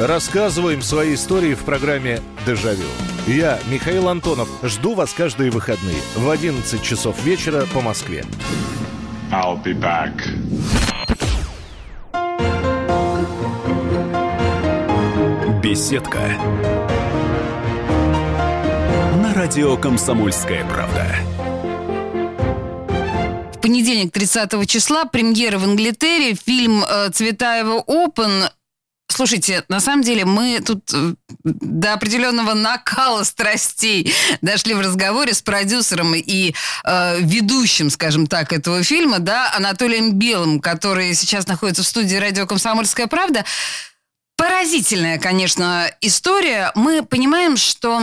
Рассказываем 0.00 0.82
свои 0.82 1.14
истории 1.14 1.54
в 1.54 1.60
программе 1.60 2.20
«Дежавю». 2.44 2.88
Я, 3.28 3.60
Михаил 3.70 4.08
Антонов, 4.08 4.48
жду 4.64 4.94
вас 4.94 5.12
каждые 5.12 5.52
выходные 5.52 5.96
в 6.16 6.28
11 6.28 6.82
часов 6.82 7.22
вечера 7.24 7.64
по 7.72 7.80
Москве. 7.80 8.24
I'll 9.30 9.62
be 9.62 9.72
back. 9.72 10.12
Беседка. 15.62 16.18
На 19.22 19.32
радио 19.32 19.76
«Комсомольская 19.76 20.64
правда» 20.64 21.03
понедельник, 23.84 24.12
30 24.12 24.66
числа, 24.66 25.04
премьера 25.04 25.58
в 25.58 25.64
Англитере, 25.64 26.34
фильм 26.34 26.82
э, 26.88 27.10
Цветаева 27.10 27.84
«Опен». 27.86 28.48
Слушайте, 29.08 29.62
на 29.68 29.78
самом 29.78 30.02
деле 30.02 30.24
мы 30.24 30.60
тут 30.64 30.90
э, 30.94 31.14
до 31.44 31.92
определенного 31.92 32.54
накала 32.54 33.24
страстей 33.24 34.14
дошли 34.40 34.72
в 34.72 34.80
разговоре 34.80 35.34
с 35.34 35.42
продюсером 35.42 36.14
и 36.14 36.54
э, 36.84 37.20
ведущим, 37.20 37.90
скажем 37.90 38.26
так, 38.26 38.54
этого 38.54 38.82
фильма, 38.82 39.18
да, 39.18 39.52
Анатолием 39.54 40.14
Белым, 40.14 40.60
который 40.60 41.12
сейчас 41.12 41.46
находится 41.46 41.82
в 41.82 41.86
студии 41.86 42.16
радио 42.16 42.46
«Комсомольская 42.46 43.06
правда». 43.06 43.44
Поразительная, 44.38 45.18
конечно, 45.18 45.90
история. 46.00 46.72
Мы 46.74 47.04
понимаем, 47.04 47.58
что 47.58 48.00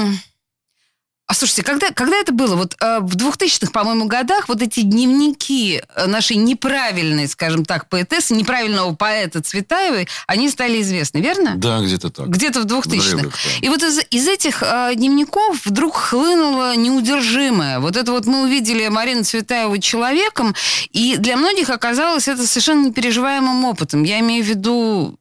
А 1.32 1.34
слушайте, 1.34 1.64
когда, 1.64 1.92
когда 1.92 2.18
это 2.18 2.34
было? 2.34 2.58
Вот 2.58 2.76
э, 2.82 3.00
в 3.00 3.16
2000-х, 3.16 3.72
по-моему, 3.72 4.04
годах 4.04 4.50
вот 4.50 4.62
эти 4.62 4.82
дневники 4.82 5.82
э, 5.96 6.06
нашей 6.06 6.36
неправильной, 6.36 7.30
скажем 7.30 7.64
так, 7.64 7.88
поэтессы, 7.88 8.34
неправильного 8.34 8.94
поэта 8.96 9.42
Цветаевой, 9.42 10.10
они 10.28 10.50
стали 10.50 10.82
известны, 10.82 11.20
верно? 11.20 11.54
Да, 11.56 11.80
где-то 11.80 12.10
так. 12.10 12.28
Где-то 12.28 12.60
в 12.60 12.66
2000-х. 12.66 13.12
древних, 13.12 13.32
да. 13.32 13.66
И 13.66 13.70
вот 13.70 13.82
из, 13.82 14.02
из 14.12 14.28
этих 14.28 14.62
э, 14.62 14.92
дневников 14.96 15.66
вдруг 15.66 15.96
хлынуло 15.96 16.76
неудержимое. 16.76 17.80
Вот 17.80 17.96
это 17.96 18.12
вот 18.12 18.26
мы 18.26 18.44
увидели 18.44 18.90
Марину 18.90 19.24
Цветаеву 19.24 19.78
человеком, 19.78 20.54
и 20.90 21.16
для 21.16 21.38
многих 21.38 21.70
оказалось 21.70 22.28
это 22.28 22.46
совершенно 22.46 22.88
непереживаемым 22.88 23.64
опытом. 23.64 24.04
Я 24.04 24.20
имею 24.20 24.44
в 24.44 24.48
виду 24.48 25.18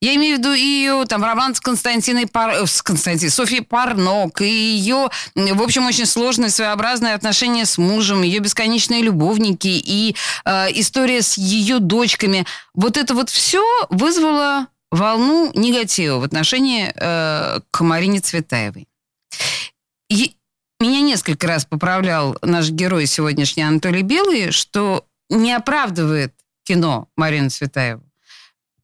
я 0.00 0.14
имею 0.14 0.36
в 0.36 0.38
виду 0.38 0.52
ее 0.52 1.04
там 1.06 1.24
роман 1.24 1.54
с 1.54 1.60
Константиной 1.60 2.26
Пар... 2.26 2.50
э, 2.50 2.66
с 2.66 2.82
Константиной 2.82 3.30
Софьей 3.30 3.62
Парнок, 3.62 4.40
и 4.40 4.46
ее, 4.46 5.08
в 5.34 5.62
общем, 5.62 5.86
очень 5.86 6.06
сложные, 6.06 6.50
своеобразные 6.50 7.14
отношения 7.14 7.66
с 7.66 7.78
мужем, 7.78 8.22
ее 8.22 8.38
бесконечные 8.38 9.02
любовники 9.02 9.66
и 9.68 10.14
э, 10.44 10.66
история 10.74 11.22
с 11.22 11.36
ее 11.36 11.80
дочками. 11.80 12.46
Вот 12.74 12.96
это 12.96 13.14
вот 13.14 13.28
все 13.28 13.64
вызвало 13.90 14.68
волну 14.90 15.50
негатива 15.54 16.18
в 16.18 16.24
отношении 16.24 16.92
э, 16.94 17.60
к 17.70 17.80
Марине 17.80 18.20
Цветаевой. 18.20 18.88
И 20.08 20.36
меня 20.80 21.00
несколько 21.00 21.48
раз 21.48 21.64
поправлял 21.64 22.38
наш 22.40 22.70
герой 22.70 23.06
сегодняшний 23.06 23.64
Анатолий 23.64 24.02
Белый, 24.02 24.52
что 24.52 25.04
не 25.28 25.52
оправдывает 25.52 26.32
кино 26.64 27.08
Марину 27.16 27.50
Цветаеву 27.50 28.07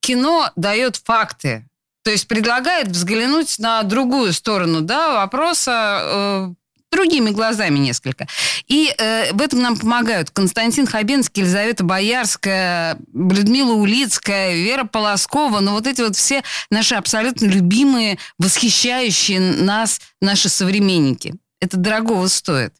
кино 0.05 0.51
дает 0.55 0.97
факты. 0.97 1.67
То 2.05 2.11
есть 2.11 2.29
предлагает 2.29 2.89
взглянуть 2.89 3.59
на 3.59 3.83
другую 3.83 4.35
сторону 4.35 4.83
да, 4.83 5.15
вопроса 5.15 6.01
э, 6.03 6.55
другими 6.93 7.31
глазами 7.31 7.79
несколько. 7.79 8.29
И 8.67 8.93
э, 8.99 9.33
в 9.33 9.41
этом 9.41 9.63
нам 9.63 9.79
помогают 9.79 10.29
Константин 10.29 10.87
Хабенский, 10.87 11.43
Елизавета 11.43 11.83
Боярская, 11.83 12.99
Людмила 13.15 13.73
Улицкая, 13.73 14.55
Вера 14.55 14.85
Полоскова. 14.85 15.61
Ну, 15.61 15.73
вот 15.73 15.87
эти 15.87 16.03
вот 16.03 16.15
все 16.17 16.43
наши 16.69 16.95
абсолютно 16.95 17.47
любимые, 17.47 18.19
восхищающие 18.39 19.41
нас 19.41 20.03
наши 20.21 20.51
современники. 20.51 21.35
Это 21.63 21.79
дорогого 21.79 22.27
стоит. 22.27 22.75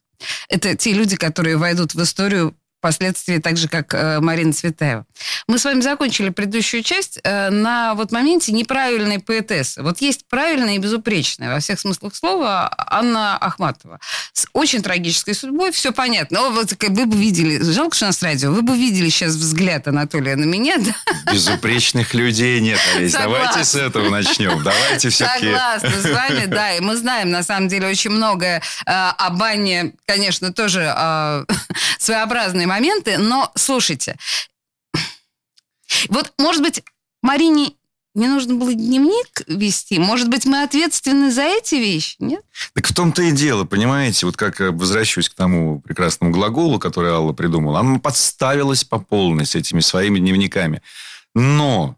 Это 0.49 0.75
те 0.75 0.93
люди, 0.93 1.15
которые 1.15 1.57
войдут 1.57 1.95
в 1.95 2.03
историю 2.03 2.55
впоследствии 2.85 3.39
так 3.39 3.57
же, 3.57 3.67
как 3.67 3.95
э, 3.95 4.19
Марина 4.19 4.53
Цветаева. 4.53 5.05
Мы 5.47 5.57
с 5.57 5.65
вами 5.65 5.81
закончили 5.81 6.29
предыдущую 6.29 6.83
часть 6.83 7.19
э, 7.23 7.49
на 7.49 7.95
вот 7.95 8.11
моменте 8.11 8.51
неправильной 8.51 9.17
поэтессы. 9.17 9.81
Вот 9.81 10.01
есть 10.01 10.27
правильная 10.27 10.75
и 10.75 10.77
безупречная 10.77 11.51
во 11.51 11.59
всех 11.59 11.79
смыслах 11.79 12.15
слова 12.15 12.71
Анна 12.77 13.37
Ахматова. 13.37 13.99
С 14.33 14.45
очень 14.53 14.83
трагической 14.83 15.33
судьбой, 15.33 15.71
все 15.71 15.93
понятно. 15.93 16.41
Но 16.41 16.51
вот 16.51 16.73
вы 16.79 17.05
бы 17.07 17.17
видели, 17.17 17.59
жалко, 17.63 17.95
что 17.95 18.05
у 18.05 18.09
нас 18.09 18.21
радио, 18.21 18.51
вы 18.51 18.61
бы 18.61 18.77
видели 18.77 19.09
сейчас 19.09 19.33
взгляд 19.33 19.87
Анатолия 19.87 20.35
на 20.35 20.45
меня, 20.45 20.77
да? 20.77 21.31
Безупречных 21.33 22.13
людей 22.13 22.59
нет, 22.59 22.79
Олесь. 22.95 23.13
Давайте 23.13 23.63
с 23.63 23.73
этого 23.73 24.09
начнем. 24.11 24.61
Давайте 24.61 25.09
все-таки... 25.09 25.45
Согласна 25.45 25.89
с 25.89 26.05
вами, 26.05 26.45
да. 26.45 26.75
И 26.75 26.81
мы 26.81 26.95
знаем, 26.97 27.31
на 27.31 27.41
самом 27.41 27.67
деле, 27.67 27.87
очень 27.87 28.11
многое 28.11 28.61
э, 28.85 28.91
об 28.91 29.41
Анне, 29.41 29.93
конечно, 30.05 30.53
тоже 30.53 30.81
своеобразные 31.97 32.67
моменты. 32.75 33.17
Но, 33.17 33.51
слушайте, 33.55 34.17
вот, 36.09 36.33
может 36.37 36.61
быть, 36.61 36.83
Марине 37.21 37.73
не 38.13 38.27
нужно 38.27 38.55
было 38.55 38.73
дневник 38.73 39.41
вести? 39.47 39.99
Может 39.99 40.29
быть, 40.29 40.45
мы 40.45 40.63
ответственны 40.63 41.31
за 41.31 41.43
эти 41.43 41.75
вещи, 41.75 42.15
нет? 42.19 42.41
Так 42.73 42.87
в 42.87 42.93
том-то 42.93 43.21
и 43.23 43.31
дело, 43.31 43.65
понимаете, 43.65 44.25
вот 44.25 44.37
как 44.37 44.61
э, 44.61 44.71
возвращаюсь 44.71 45.29
к 45.29 45.33
тому 45.33 45.81
прекрасному 45.81 46.31
глаголу, 46.31 46.79
который 46.79 47.11
Алла 47.11 47.33
придумала, 47.33 47.79
она 47.79 47.99
подставилась 47.99 48.83
по 48.83 48.99
полной 48.99 49.45
с 49.45 49.55
этими 49.55 49.81
своими 49.81 50.19
дневниками. 50.19 50.81
Но 51.33 51.97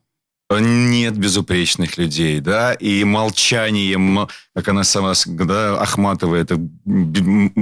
нет 0.50 1.18
безупречных 1.18 1.98
людей, 1.98 2.40
да, 2.40 2.74
и 2.74 3.04
молчание, 3.04 3.96
м- 3.96 4.30
как 4.56 4.70
она 4.70 4.84
сама, 4.84 5.14
да, 5.26 5.82
Ахматова, 5.82 6.36
это 6.36 6.58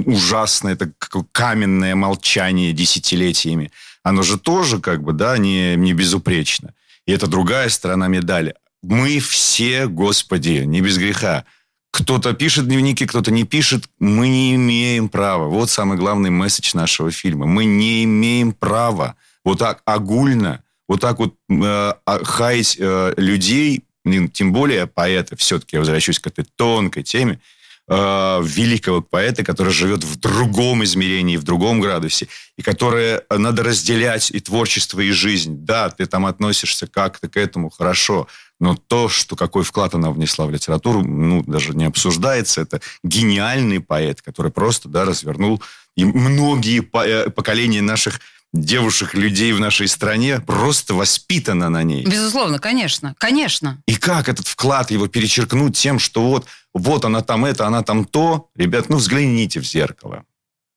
ужасное, 0.04 0.74
это 0.74 0.92
каменное 1.32 1.96
молчание 1.96 2.72
десятилетиями, 2.72 3.72
оно 4.04 4.22
же 4.22 4.38
тоже, 4.38 4.78
как 4.78 5.02
бы, 5.02 5.12
да, 5.12 5.36
не, 5.36 5.74
не 5.74 5.92
безупречно. 5.94 6.74
И 7.06 7.12
это 7.12 7.26
другая 7.26 7.68
сторона 7.68 8.06
медали. 8.06 8.54
Мы 8.82 9.18
все, 9.18 9.88
Господи, 9.88 10.62
не 10.64 10.80
без 10.80 10.96
греха. 10.96 11.44
Кто-то 11.90 12.34
пишет 12.34 12.68
дневники, 12.68 13.06
кто-то 13.06 13.30
не 13.32 13.44
пишет. 13.44 13.88
Мы 13.98 14.28
не 14.28 14.54
имеем 14.54 15.08
права. 15.08 15.48
Вот 15.48 15.70
самый 15.70 15.96
главный 15.98 16.30
месседж 16.30 16.72
нашего 16.74 17.10
фильма. 17.10 17.46
Мы 17.46 17.64
не 17.64 18.04
имеем 18.04 18.52
права 18.52 19.16
вот 19.44 19.58
так 19.58 19.82
огульно, 19.86 20.62
вот 20.88 21.00
так 21.00 21.18
вот 21.18 21.34
э, 21.48 21.54
а- 21.62 22.24
хаять 22.24 22.76
э, 22.78 23.14
людей, 23.16 23.84
тем 24.32 24.52
более 24.52 24.86
поэта, 24.86 25.36
все-таки 25.36 25.76
я 25.76 25.80
возвращусь 25.80 26.20
к 26.20 26.26
этой 26.28 26.44
тонкой 26.56 27.02
теме, 27.02 27.40
э, 27.88 28.40
великого 28.44 29.02
поэта, 29.02 29.44
который 29.44 29.72
живет 29.72 30.04
в 30.04 30.16
другом 30.16 30.84
измерении, 30.84 31.36
в 31.36 31.42
другом 31.42 31.80
градусе, 31.80 32.28
и 32.56 32.62
которое 32.62 33.24
надо 33.30 33.64
разделять 33.64 34.30
и 34.30 34.40
творчество, 34.40 35.00
и 35.00 35.10
жизнь. 35.10 35.64
Да, 35.64 35.90
ты 35.90 36.06
там 36.06 36.26
относишься 36.26 36.86
как-то 36.86 37.28
к 37.28 37.36
этому, 37.36 37.70
хорошо, 37.70 38.28
но 38.60 38.76
то, 38.76 39.08
что 39.08 39.36
какой 39.36 39.64
вклад 39.64 39.94
она 39.94 40.10
внесла 40.10 40.46
в 40.46 40.50
литературу, 40.50 41.02
ну, 41.02 41.42
даже 41.42 41.74
не 41.74 41.84
обсуждается. 41.84 42.62
Это 42.62 42.80
гениальный 43.02 43.80
поэт, 43.80 44.22
который 44.22 44.50
просто, 44.50 44.88
да, 44.88 45.04
развернул 45.04 45.62
и 45.96 46.04
многие 46.04 46.86
э, 47.04 47.30
поколения 47.30 47.82
наших 47.82 48.20
девушек, 48.52 49.14
людей 49.14 49.52
в 49.52 49.60
нашей 49.60 49.88
стране 49.88 50.40
просто 50.40 50.94
воспитано 50.94 51.68
на 51.68 51.82
ней. 51.82 52.04
Безусловно, 52.04 52.58
конечно, 52.58 53.14
конечно. 53.18 53.82
И 53.86 53.96
как 53.96 54.28
этот 54.28 54.46
вклад 54.46 54.90
его 54.90 55.08
перечеркнуть 55.08 55.76
тем, 55.76 55.98
что 55.98 56.22
вот, 56.22 56.46
вот 56.74 57.04
она 57.04 57.22
там 57.22 57.44
это, 57.44 57.66
она 57.66 57.82
там 57.82 58.04
то. 58.04 58.48
Ребят, 58.54 58.88
ну 58.88 58.96
взгляните 58.96 59.60
в 59.60 59.64
зеркало. 59.64 60.24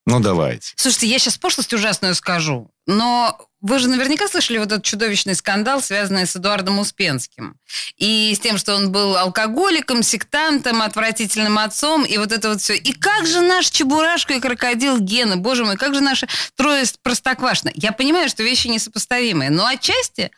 Ну 0.09 0.19
давайте. 0.19 0.73
Слушайте, 0.75 1.05
я 1.05 1.19
сейчас 1.19 1.37
пошлость 1.37 1.71
ужасную 1.71 2.15
скажу, 2.15 2.71
но 2.87 3.37
вы 3.61 3.77
же 3.77 3.87
наверняка 3.89 4.27
слышали 4.27 4.57
вот 4.57 4.71
этот 4.71 4.83
чудовищный 4.83 5.35
скандал, 5.35 5.83
связанный 5.83 6.25
с 6.25 6.35
Эдуардом 6.35 6.79
Успенским. 6.79 7.59
И 7.97 8.33
с 8.35 8.39
тем, 8.39 8.57
что 8.57 8.73
он 8.73 8.91
был 8.91 9.15
алкоголиком, 9.15 10.01
сектантом, 10.01 10.81
отвратительным 10.81 11.59
отцом, 11.59 12.05
и 12.05 12.17
вот 12.17 12.31
это 12.31 12.49
вот 12.49 12.59
все. 12.59 12.75
И 12.75 12.91
как 12.91 13.27
же 13.27 13.41
наш 13.41 13.69
Чебурашка 13.69 14.33
и 14.33 14.39
крокодил 14.39 14.97
Гена, 14.97 15.37
боже 15.37 15.63
мой, 15.63 15.77
как 15.77 15.93
же 15.93 16.01
наша 16.01 16.27
трое 16.55 16.85
простоквашина. 17.03 17.71
Я 17.75 17.91
понимаю, 17.91 18.29
что 18.29 18.41
вещи 18.41 18.67
несопоставимые, 18.67 19.51
но 19.51 19.67
отчасти 19.67 20.31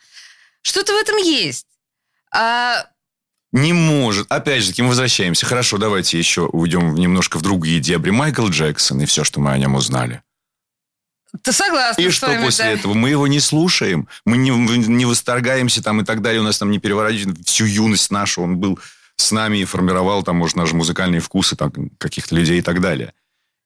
что-то 0.60 0.92
в 0.92 0.96
этом 0.96 1.16
есть. 1.16 1.66
А 2.30 2.84
Не 3.52 3.74
может. 3.74 4.30
Опять 4.32 4.62
же 4.62 4.70
таки, 4.70 4.82
мы 4.82 4.88
возвращаемся. 4.88 5.44
Хорошо, 5.44 5.76
давайте 5.76 6.18
еще 6.18 6.46
уйдем 6.46 6.94
немножко 6.94 7.38
в 7.38 7.42
другие 7.42 7.80
дебри. 7.80 8.10
Майкл 8.10 8.48
Джексон 8.48 9.02
и 9.02 9.06
все, 9.06 9.24
что 9.24 9.40
мы 9.40 9.52
о 9.52 9.58
нем 9.58 9.74
узнали. 9.74 10.22
ты 11.42 11.52
согласна 11.52 12.00
И 12.00 12.10
что 12.10 12.28
вами, 12.28 12.44
после 12.44 12.64
да? 12.64 12.70
этого? 12.70 12.94
Мы 12.94 13.10
его 13.10 13.26
не 13.26 13.40
слушаем, 13.40 14.08
мы 14.24 14.38
не, 14.38 14.50
не 14.50 15.04
восторгаемся 15.04 15.82
там 15.82 16.00
и 16.00 16.04
так 16.04 16.22
далее. 16.22 16.40
У 16.40 16.44
нас 16.44 16.58
там 16.58 16.70
не 16.70 16.78
переворачивает 16.78 17.46
всю 17.46 17.66
юность 17.66 18.10
нашу. 18.10 18.42
Он 18.42 18.56
был 18.56 18.78
с 19.16 19.30
нами 19.32 19.58
и 19.58 19.64
формировал 19.64 20.22
там, 20.22 20.36
может, 20.36 20.56
наши 20.56 20.74
музыкальные 20.74 21.20
вкусы 21.20 21.54
там, 21.54 21.70
каких-то 21.98 22.34
людей 22.34 22.60
и 22.60 22.62
так 22.62 22.80
далее. 22.80 23.12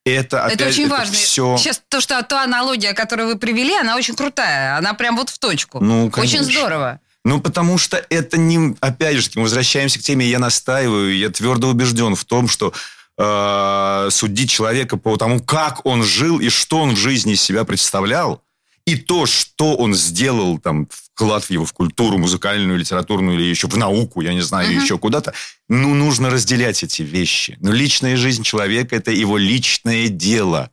Это, 0.05 0.45
опять, 0.45 0.61
это 0.61 0.69
очень 0.69 0.89
важно. 0.89 1.15
все... 1.15 1.57
Сейчас 1.59 1.83
то, 1.89 2.01
что 2.01 2.21
та 2.23 2.45
аналогия, 2.45 2.93
которую 2.93 3.29
вы 3.29 3.39
привели, 3.39 3.75
она 3.75 3.97
очень 3.97 4.15
крутая. 4.15 4.77
Она 4.77 4.95
прям 4.95 5.17
вот 5.17 5.31
в 5.31 5.39
точку. 5.39 5.81
Ну, 5.81 6.07
очень 6.07 6.13
конечно. 6.13 6.45
здорово. 6.45 7.01
Ну, 7.27 7.41
потому 7.41 7.77
что 7.77 7.97
это 8.09 8.39
не... 8.39 8.77
Опять 8.79 9.17
же, 9.17 9.31
мы 9.35 9.43
возвращаемся 9.43 9.99
к 9.99 10.03
теме, 10.03 10.25
я 10.29 10.39
настаиваю, 10.39 11.13
я 11.17 11.29
твердо 11.29 11.69
убежден 11.69 12.15
в 12.15 12.25
том, 12.25 12.47
что 12.47 12.73
э, 13.19 14.09
судить 14.13 14.49
человека 14.49 14.97
по 14.97 15.17
тому, 15.17 15.41
как 15.41 15.85
он 15.85 16.05
жил 16.05 16.39
и 16.39 16.51
что 16.51 16.79
он 16.79 16.95
в 16.95 16.97
жизни 16.97 17.33
из 17.33 17.43
себя 17.43 17.65
представлял, 17.65 18.45
и 18.87 18.95
то, 18.95 19.27
что 19.27 19.75
он 19.75 19.93
сделал, 19.97 20.59
там, 20.61 20.87
вклад 20.89 21.43
в 21.43 21.51
его 21.51 21.65
в 21.65 21.73
культуру, 21.73 22.17
музыкальную, 22.17 22.79
литературную, 22.79 23.37
или 23.37 23.47
еще 23.47 23.67
в 23.67 23.77
науку, 23.77 24.21
я 24.21 24.33
не 24.33 24.43
знаю, 24.43 24.71
Мгм. 24.71 24.81
еще 24.85 24.97
куда-то, 24.97 25.35
ну, 25.69 25.95
нужно 25.95 26.31
разделять 26.31 26.85
эти 26.85 27.03
вещи. 27.03 27.59
Но 27.61 27.73
личная 27.73 28.17
жизнь 28.17 28.45
человека– 28.45 28.95
это 28.97 29.11
его 29.11 29.37
личное 29.37 30.07
дело. 30.07 30.71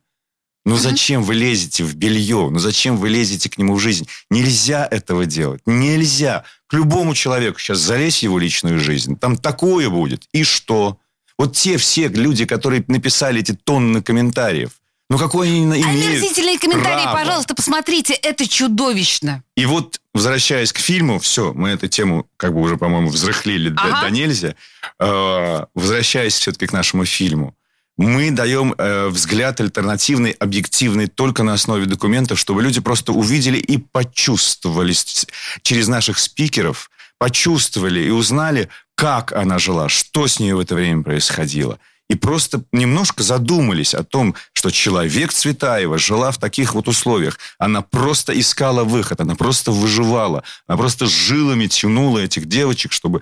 Ну 0.65 0.77
зачем 0.77 1.23
вы 1.23 1.33
лезете 1.35 1.83
в 1.83 1.93
белье? 1.95 2.47
Ну 2.49 2.57
зачем 2.59 2.95
вы 2.97 3.09
лезете 3.09 3.49
к 3.49 3.57
нему 3.57 3.75
в 3.75 3.79
жизнь? 3.79 4.07
Нельзя 4.29 4.87
этого 4.89 5.25
делать. 5.25 5.61
Нельзя. 5.65 6.45
К 6.67 6.73
любому 6.73 7.13
человеку 7.15 7.59
сейчас 7.59 7.79
залезь 7.79 8.19
в 8.19 8.23
его 8.23 8.39
личную 8.39 8.79
жизнь. 8.79 9.17
Там 9.17 9.35
такое 9.37 9.89
будет. 9.89 10.23
И 10.31 10.43
что? 10.43 10.97
Вот 11.37 11.55
те 11.57 11.77
все 11.77 12.07
люди, 12.07 12.45
которые 12.45 12.83
написали 12.87 13.41
эти 13.41 13.51
тонны 13.53 14.01
комментариев, 14.01 14.71
ну 15.09 15.17
какой 15.17 15.47
они 15.49 15.63
имеют 15.63 15.85
Омерзительные 15.85 16.57
комментарии, 16.57 17.03
право? 17.03 17.17
пожалуйста, 17.19 17.53
посмотрите. 17.55 18.13
Это 18.13 18.47
чудовищно. 18.47 19.43
И 19.57 19.65
вот, 19.65 19.99
возвращаясь 20.13 20.71
к 20.71 20.77
фильму, 20.77 21.19
все, 21.19 21.51
мы 21.53 21.69
эту 21.69 21.87
тему 21.89 22.25
как 22.37 22.53
бы 22.53 22.61
уже, 22.61 22.77
по-моему, 22.77 23.09
взрыхлили 23.09 23.69
до- 23.69 23.81
Ага. 23.81 24.01
до, 24.07 24.09
нельзя. 24.11 24.55
Э, 24.99 25.65
возвращаясь 25.75 26.35
все-таки 26.37 26.67
к 26.67 26.73
нашему 26.73 27.03
фильму. 27.05 27.53
Мы 27.97 28.31
даем 28.31 28.73
э, 28.77 29.07
взгляд 29.09 29.61
альтернативный, 29.61 30.31
объективный 30.31 31.07
только 31.07 31.43
на 31.43 31.53
основе 31.53 31.85
документов, 31.85 32.39
чтобы 32.39 32.63
люди 32.63 32.81
просто 32.81 33.13
увидели 33.13 33.57
и 33.57 33.77
почувствовали 33.77 34.95
через 35.61 35.87
наших 35.87 36.17
спикеров, 36.17 36.89
почувствовали 37.19 37.99
и 37.99 38.09
узнали, 38.09 38.69
как 38.95 39.31
она 39.31 39.59
жила, 39.59 39.89
что 39.89 40.27
с 40.27 40.39
ней 40.39 40.53
в 40.53 40.59
это 40.59 40.73
время 40.73 41.03
происходило. 41.03 41.77
И 42.09 42.15
просто 42.15 42.63
немножко 42.71 43.23
задумались 43.23 43.93
о 43.93 44.03
том, 44.03 44.35
что 44.53 44.71
человек 44.71 45.31
Цветаева 45.31 45.97
жила 45.97 46.31
в 46.31 46.37
таких 46.37 46.73
вот 46.73 46.87
условиях. 46.87 47.39
Она 47.59 47.81
просто 47.81 48.37
искала 48.37 48.83
выход, 48.83 49.21
она 49.21 49.35
просто 49.35 49.71
выживала. 49.71 50.43
Она 50.67 50.77
просто 50.77 51.05
жилами 51.05 51.67
тянула 51.67 52.19
этих 52.19 52.47
девочек, 52.47 52.91
чтобы... 52.91 53.21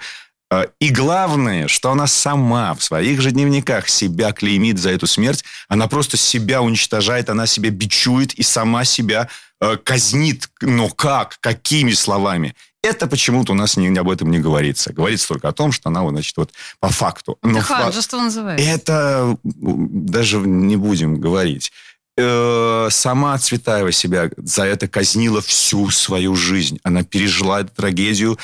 э, 0.51 0.65
И 0.79 0.89
главное, 0.89 1.67
что 1.67 1.91
она 1.91 2.05
сама 2.07 2.73
в 2.75 2.83
своих 2.83 3.21
же 3.21 3.31
дневниках 3.31 3.89
себя 3.89 4.31
клеймит 4.31 4.77
за 4.77 4.91
эту 4.91 5.07
смерть. 5.07 5.43
Она 5.67 5.87
просто 5.87 6.17
себя 6.17 6.61
уничтожает, 6.61 7.29
она 7.29 7.47
себя 7.47 7.69
бичует 7.71 8.33
и 8.33 8.43
сама 8.43 8.83
себя 8.85 9.27
э, 9.61 9.77
казнит. 9.77 10.49
Но 10.61 10.89
как? 10.89 11.37
Какими 11.39 11.93
словами? 11.93 12.53
Это 12.83 13.05
почему-то 13.05 13.51
у 13.51 13.55
нас 13.55 13.77
не, 13.77 13.95
об 13.95 14.09
этом 14.09 14.31
не 14.31 14.39
говорится. 14.39 14.91
Говорится 14.91 15.27
только 15.27 15.47
о 15.49 15.51
том, 15.51 15.71
что 15.71 15.89
она, 15.89 16.07
значит, 16.09 16.35
вот 16.37 16.51
по 16.79 16.89
факту. 16.89 17.37
Но 17.43 17.59
Это 17.59 17.67
фа- 17.67 17.75
ханжество 17.83 18.17
называется. 18.17 18.65
это 18.67 19.37
даже 19.43 20.37
не 20.39 20.77
будем 20.77 21.19
говорить. 21.21 21.71
Э, 22.17 22.87
Сама 22.89 23.37
Цветаева 23.37 23.91
себя 23.91 24.29
за 24.37 24.63
это 24.63 24.87
казнила 24.87 25.41
всю 25.41 25.91
свою 25.91 26.35
жизнь. 26.35 26.79
Она 26.83 27.03
пережила 27.03 27.61
эту 27.61 27.69
трагедию. 27.73 28.37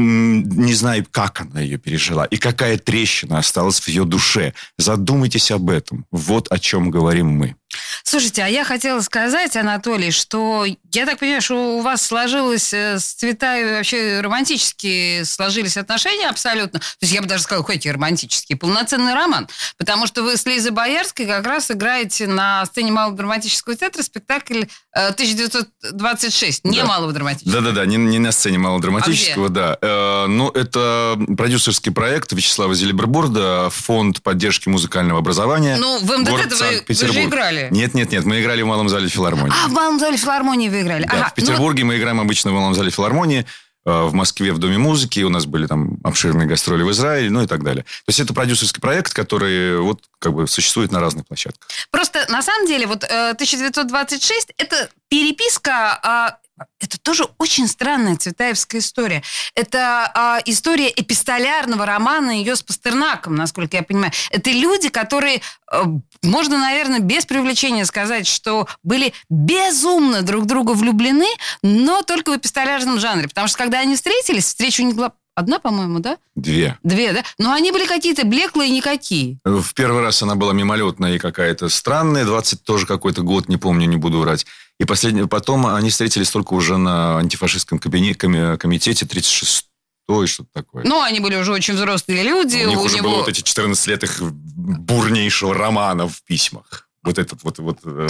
Не 0.00 0.74
знаю, 0.74 1.04
как 1.10 1.40
она 1.40 1.60
ее 1.60 1.76
пережила 1.76 2.24
и 2.24 2.36
какая 2.36 2.78
трещина 2.78 3.38
осталась 3.38 3.80
в 3.80 3.88
ее 3.88 4.04
душе. 4.04 4.54
Задумайтесь 4.76 5.50
об 5.50 5.70
этом. 5.70 6.06
Вот 6.12 6.46
о 6.52 6.58
чем 6.60 6.90
говорим 6.90 7.26
мы. 7.26 7.56
Слушайте, 8.02 8.42
а 8.42 8.46
я 8.48 8.64
хотела 8.64 9.00
сказать, 9.00 9.54
Анатолий, 9.56 10.10
что 10.10 10.64
я 10.92 11.04
так 11.06 11.18
понимаю, 11.18 11.42
что 11.42 11.76
у 11.76 11.80
вас 11.82 12.00
сложилось 12.02 12.72
э, 12.72 12.98
с 12.98 13.04
Цветаевой 13.14 13.74
вообще 13.76 14.20
романтические 14.22 15.24
сложились 15.26 15.76
отношения 15.76 16.28
абсолютно. 16.28 16.78
То 16.80 16.86
есть 17.02 17.12
я 17.12 17.20
бы 17.20 17.28
даже 17.28 17.42
сказала, 17.42 17.64
хоть 17.64 17.84
и 17.84 17.90
романтический, 17.92 18.56
полноценный 18.56 19.12
роман. 19.14 19.48
Потому 19.76 20.06
что 20.06 20.22
вы 20.22 20.36
с 20.38 20.46
Лизой 20.46 20.70
Боярской 20.70 21.26
как 21.26 21.46
раз 21.46 21.70
играете 21.70 22.26
на 22.26 22.64
сцене 22.66 22.92
Малого 22.92 23.16
драматического 23.16 23.76
театра 23.76 24.02
спектакль 24.02 24.62
э, 24.94 25.08
1926, 25.08 26.64
не 26.64 26.78
Да. 26.78 26.86
Малого 26.86 27.12
драматического. 27.12 27.60
Да-да-да, 27.62 27.84
не, 27.86 27.96
не 27.96 28.18
на 28.18 28.32
сцене 28.32 28.58
малодраматического, 28.58 29.48
да. 29.50 29.76
Э, 29.80 30.26
ну, 30.26 30.48
это 30.50 31.18
продюсерский 31.36 31.92
проект 31.92 32.32
Вячеслава 32.32 32.74
Зелеберборда, 32.74 33.68
фонд 33.70 34.22
поддержки 34.22 34.68
музыкального 34.68 35.18
образования. 35.20 35.76
Ну, 35.78 35.98
в 35.98 36.10
МДТ 36.18 36.30
вы- 36.30 36.36
вы 36.38 36.48
же 36.48 36.56
Санкт-Петербург. 36.56 37.30
Играли. 37.66 37.74
Нет, 37.74 37.94
нет, 37.94 38.10
нет, 38.12 38.24
мы 38.24 38.40
играли 38.40 38.62
в 38.62 38.66
Малом 38.66 38.88
зале 38.88 39.08
филармонии. 39.08 39.54
А, 39.64 39.68
в 39.68 39.72
Малом 39.72 39.98
зале 39.98 40.16
филармонии 40.16 40.68
вы 40.68 40.82
играли. 40.82 41.04
Да, 41.04 41.12
Ага, 41.12 41.28
в 41.30 41.34
Петербурге 41.34 41.84
мы 41.84 41.96
играем 41.98 42.20
обычно 42.20 42.50
в 42.50 42.54
Малом 42.54 42.74
зале 42.74 42.90
филармонии, 42.90 43.46
э, 43.86 43.90
в 43.90 44.12
Москве 44.14 44.52
в 44.52 44.58
Доме 44.58 44.78
музыки, 44.78 45.20
у 45.20 45.28
нас 45.28 45.46
были 45.46 45.66
там 45.66 45.98
обширные 46.04 46.46
гастроли 46.46 46.82
в 46.82 46.90
Израиле, 46.90 47.30
ну 47.30 47.42
и 47.42 47.46
так 47.46 47.62
далее. 47.62 47.84
То 47.84 48.08
есть 48.08 48.20
это 48.20 48.34
продюсерский 48.34 48.80
проект, 48.80 49.12
который 49.12 49.78
вот 49.80 50.00
как 50.18 50.32
бы 50.34 50.46
существует 50.46 50.92
на 50.92 51.00
разных 51.00 51.26
площадках. 51.26 51.68
Просто 51.90 52.26
на 52.28 52.42
самом 52.42 52.66
деле 52.66 52.86
вот 52.86 53.04
э, 53.04 53.30
1926 53.30 54.52
это 54.58 54.88
переписка. 55.08 56.38
Это 56.80 56.98
тоже 56.98 57.26
очень 57.38 57.66
странная 57.66 58.16
цветаевская 58.16 58.80
история. 58.80 59.22
Это 59.54 60.10
а, 60.14 60.38
история 60.44 60.88
эпистолярного 60.88 61.86
романа 61.86 62.30
ее 62.30 62.56
с 62.56 62.62
Пастернаком, 62.62 63.34
насколько 63.34 63.76
я 63.76 63.82
понимаю. 63.82 64.12
Это 64.30 64.50
люди, 64.50 64.88
которые, 64.88 65.40
э, 65.72 65.82
можно, 66.22 66.58
наверное, 66.58 67.00
без 67.00 67.26
привлечения 67.26 67.84
сказать, 67.84 68.26
что 68.26 68.68
были 68.82 69.12
безумно 69.28 70.22
друг 70.22 70.46
друга 70.46 70.72
влюблены, 70.72 71.28
но 71.62 72.02
только 72.02 72.32
в 72.32 72.36
эпистолярном 72.36 72.98
жанре. 73.00 73.28
Потому 73.28 73.48
что 73.48 73.58
когда 73.58 73.80
они 73.80 73.96
встретились, 73.96 74.46
встреча 74.46 74.82
у 74.82 74.84
них 74.84 74.94
была 74.94 75.12
одна, 75.38 75.58
по-моему, 75.58 76.00
да? 76.00 76.18
Две. 76.34 76.78
Две, 76.82 77.12
да? 77.12 77.22
Но 77.38 77.52
они 77.52 77.70
были 77.70 77.86
какие-то 77.86 78.26
блеклые 78.26 78.70
никакие. 78.70 79.38
В 79.44 79.72
первый 79.74 80.02
раз 80.02 80.22
она 80.22 80.34
была 80.34 80.52
мимолетная 80.52 81.14
и 81.14 81.18
какая-то 81.18 81.68
странная, 81.68 82.24
20 82.24 82.64
тоже 82.64 82.86
какой-то 82.86 83.22
год, 83.22 83.48
не 83.48 83.56
помню, 83.56 83.86
не 83.86 83.96
буду 83.96 84.18
врать. 84.18 84.46
И 84.78 84.84
последний, 84.84 85.26
потом 85.26 85.66
они 85.66 85.90
встретились 85.90 86.30
только 86.30 86.54
уже 86.54 86.76
на 86.76 87.18
антифашистском 87.18 87.78
кабине- 87.78 88.14
коми- 88.14 88.56
комитете 88.56 89.06
36-й, 89.06 90.26
что-то 90.26 90.48
такое. 90.52 90.84
Ну, 90.84 91.02
они 91.02 91.18
были 91.20 91.36
уже 91.36 91.52
очень 91.52 91.74
взрослые 91.74 92.22
люди. 92.22 92.64
у 92.64 92.68
них 92.68 92.78
у 92.78 92.82
уже 92.84 92.96
него... 92.96 93.08
было 93.10 93.18
вот 93.18 93.28
эти 93.28 93.40
14 93.42 93.86
лет 93.88 94.04
их 94.04 94.22
бурнейшего 94.22 95.54
романа 95.54 96.08
в 96.08 96.22
письмах. 96.22 96.88
Вот 97.02 97.18
этот 97.18 97.42
вот, 97.42 97.58
вот 97.58 97.78
э, 97.84 98.08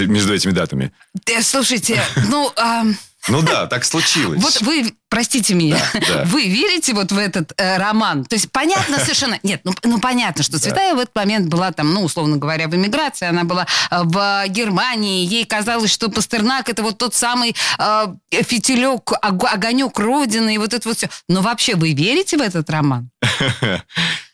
между 0.00 0.34
этими 0.34 0.52
датами. 0.52 0.92
Да, 1.26 1.42
слушайте, 1.42 2.02
ну, 2.28 2.52
Ну 3.28 3.42
да, 3.42 3.66
так 3.66 3.84
случилось. 3.84 4.40
вот 4.42 4.60
вы, 4.62 4.94
простите 5.20 5.52
меня, 5.52 5.76
да. 6.08 6.24
вы 6.26 6.48
верите 6.48 6.94
вот 6.94 7.12
в 7.12 7.18
этот 7.18 7.52
э, 7.58 7.76
роман? 7.76 8.24
То 8.24 8.36
есть 8.36 8.50
понятно 8.50 8.98
совершенно... 8.98 9.38
Нет, 9.42 9.60
ну, 9.64 9.74
ну 9.82 10.00
понятно, 10.00 10.42
что 10.42 10.58
Цветаева 10.58 10.96
в 10.96 11.00
этот 11.00 11.14
момент 11.14 11.48
была 11.48 11.72
там, 11.72 11.92
ну, 11.92 12.04
условно 12.04 12.38
говоря, 12.38 12.68
в 12.68 12.74
эмиграции, 12.74 13.28
она 13.28 13.44
была 13.44 13.66
э, 13.90 14.00
в 14.02 14.44
Германии, 14.48 15.26
ей 15.26 15.44
казалось, 15.44 15.90
что 15.92 16.08
Пастернак 16.08 16.70
это 16.70 16.82
вот 16.82 16.96
тот 16.96 17.14
самый 17.14 17.54
э, 17.78 18.06
фитилек, 18.30 19.12
ог- 19.12 19.52
огонек 19.52 19.98
Родины 19.98 20.54
и 20.54 20.58
вот 20.58 20.72
это 20.72 20.88
вот 20.88 20.96
все. 20.96 21.10
Но 21.28 21.42
вообще 21.42 21.74
вы 21.74 21.92
верите 21.92 22.38
в 22.38 22.40
этот 22.40 22.70
роман? 22.70 23.10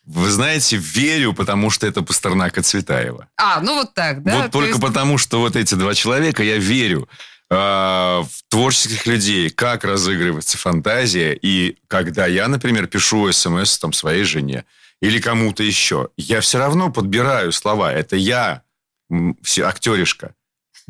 Вы 0.06 0.30
знаете, 0.30 0.76
верю, 0.76 1.32
потому 1.32 1.68
что 1.68 1.84
это 1.84 2.00
Пастернак 2.00 2.58
и 2.58 2.62
Цветаева. 2.62 3.26
А, 3.36 3.60
ну 3.60 3.74
вот 3.74 3.92
так, 3.92 4.22
да? 4.22 4.36
вот 4.36 4.44
То 4.44 4.50
только 4.50 4.68
есть- 4.68 4.80
потому, 4.80 5.18
что 5.18 5.40
вот 5.40 5.56
эти 5.56 5.74
два 5.74 5.94
человека, 5.94 6.44
я 6.44 6.58
верю 6.58 7.08
в 7.48 8.28
творческих 8.48 9.06
людей, 9.06 9.50
как 9.50 9.84
разыгрывается 9.84 10.58
фантазия. 10.58 11.32
И 11.32 11.76
когда 11.86 12.26
я, 12.26 12.48
например, 12.48 12.88
пишу 12.88 13.30
смс 13.32 13.78
там, 13.78 13.92
своей 13.92 14.24
жене 14.24 14.64
или 15.00 15.20
кому-то 15.20 15.62
еще, 15.62 16.08
я 16.16 16.40
все 16.40 16.58
равно 16.58 16.90
подбираю 16.90 17.52
слова. 17.52 17.92
Это 17.92 18.16
я, 18.16 18.62
актеришка, 19.62 20.34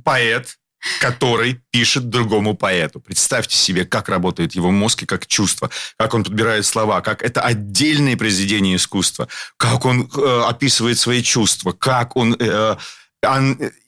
поэт, 0.02 0.58
который 1.00 1.60
пишет 1.70 2.08
другому 2.08 2.56
поэту. 2.56 3.00
Представьте 3.00 3.56
себе, 3.56 3.84
как 3.84 4.08
работает 4.08 4.54
его 4.54 4.70
мозг 4.70 5.02
и 5.02 5.06
как 5.06 5.26
чувство, 5.26 5.68
как 5.98 6.14
он 6.14 6.24
подбирает 6.24 6.64
слова, 6.64 7.00
как 7.00 7.22
это 7.22 7.42
отдельное 7.42 8.16
произведение 8.16 8.76
искусства, 8.76 9.28
как 9.56 9.84
он 9.84 10.08
э, 10.16 10.42
описывает 10.46 10.98
свои 10.98 11.22
чувства, 11.22 11.72
как 11.72 12.16
он... 12.16 12.36
э, 12.38 12.76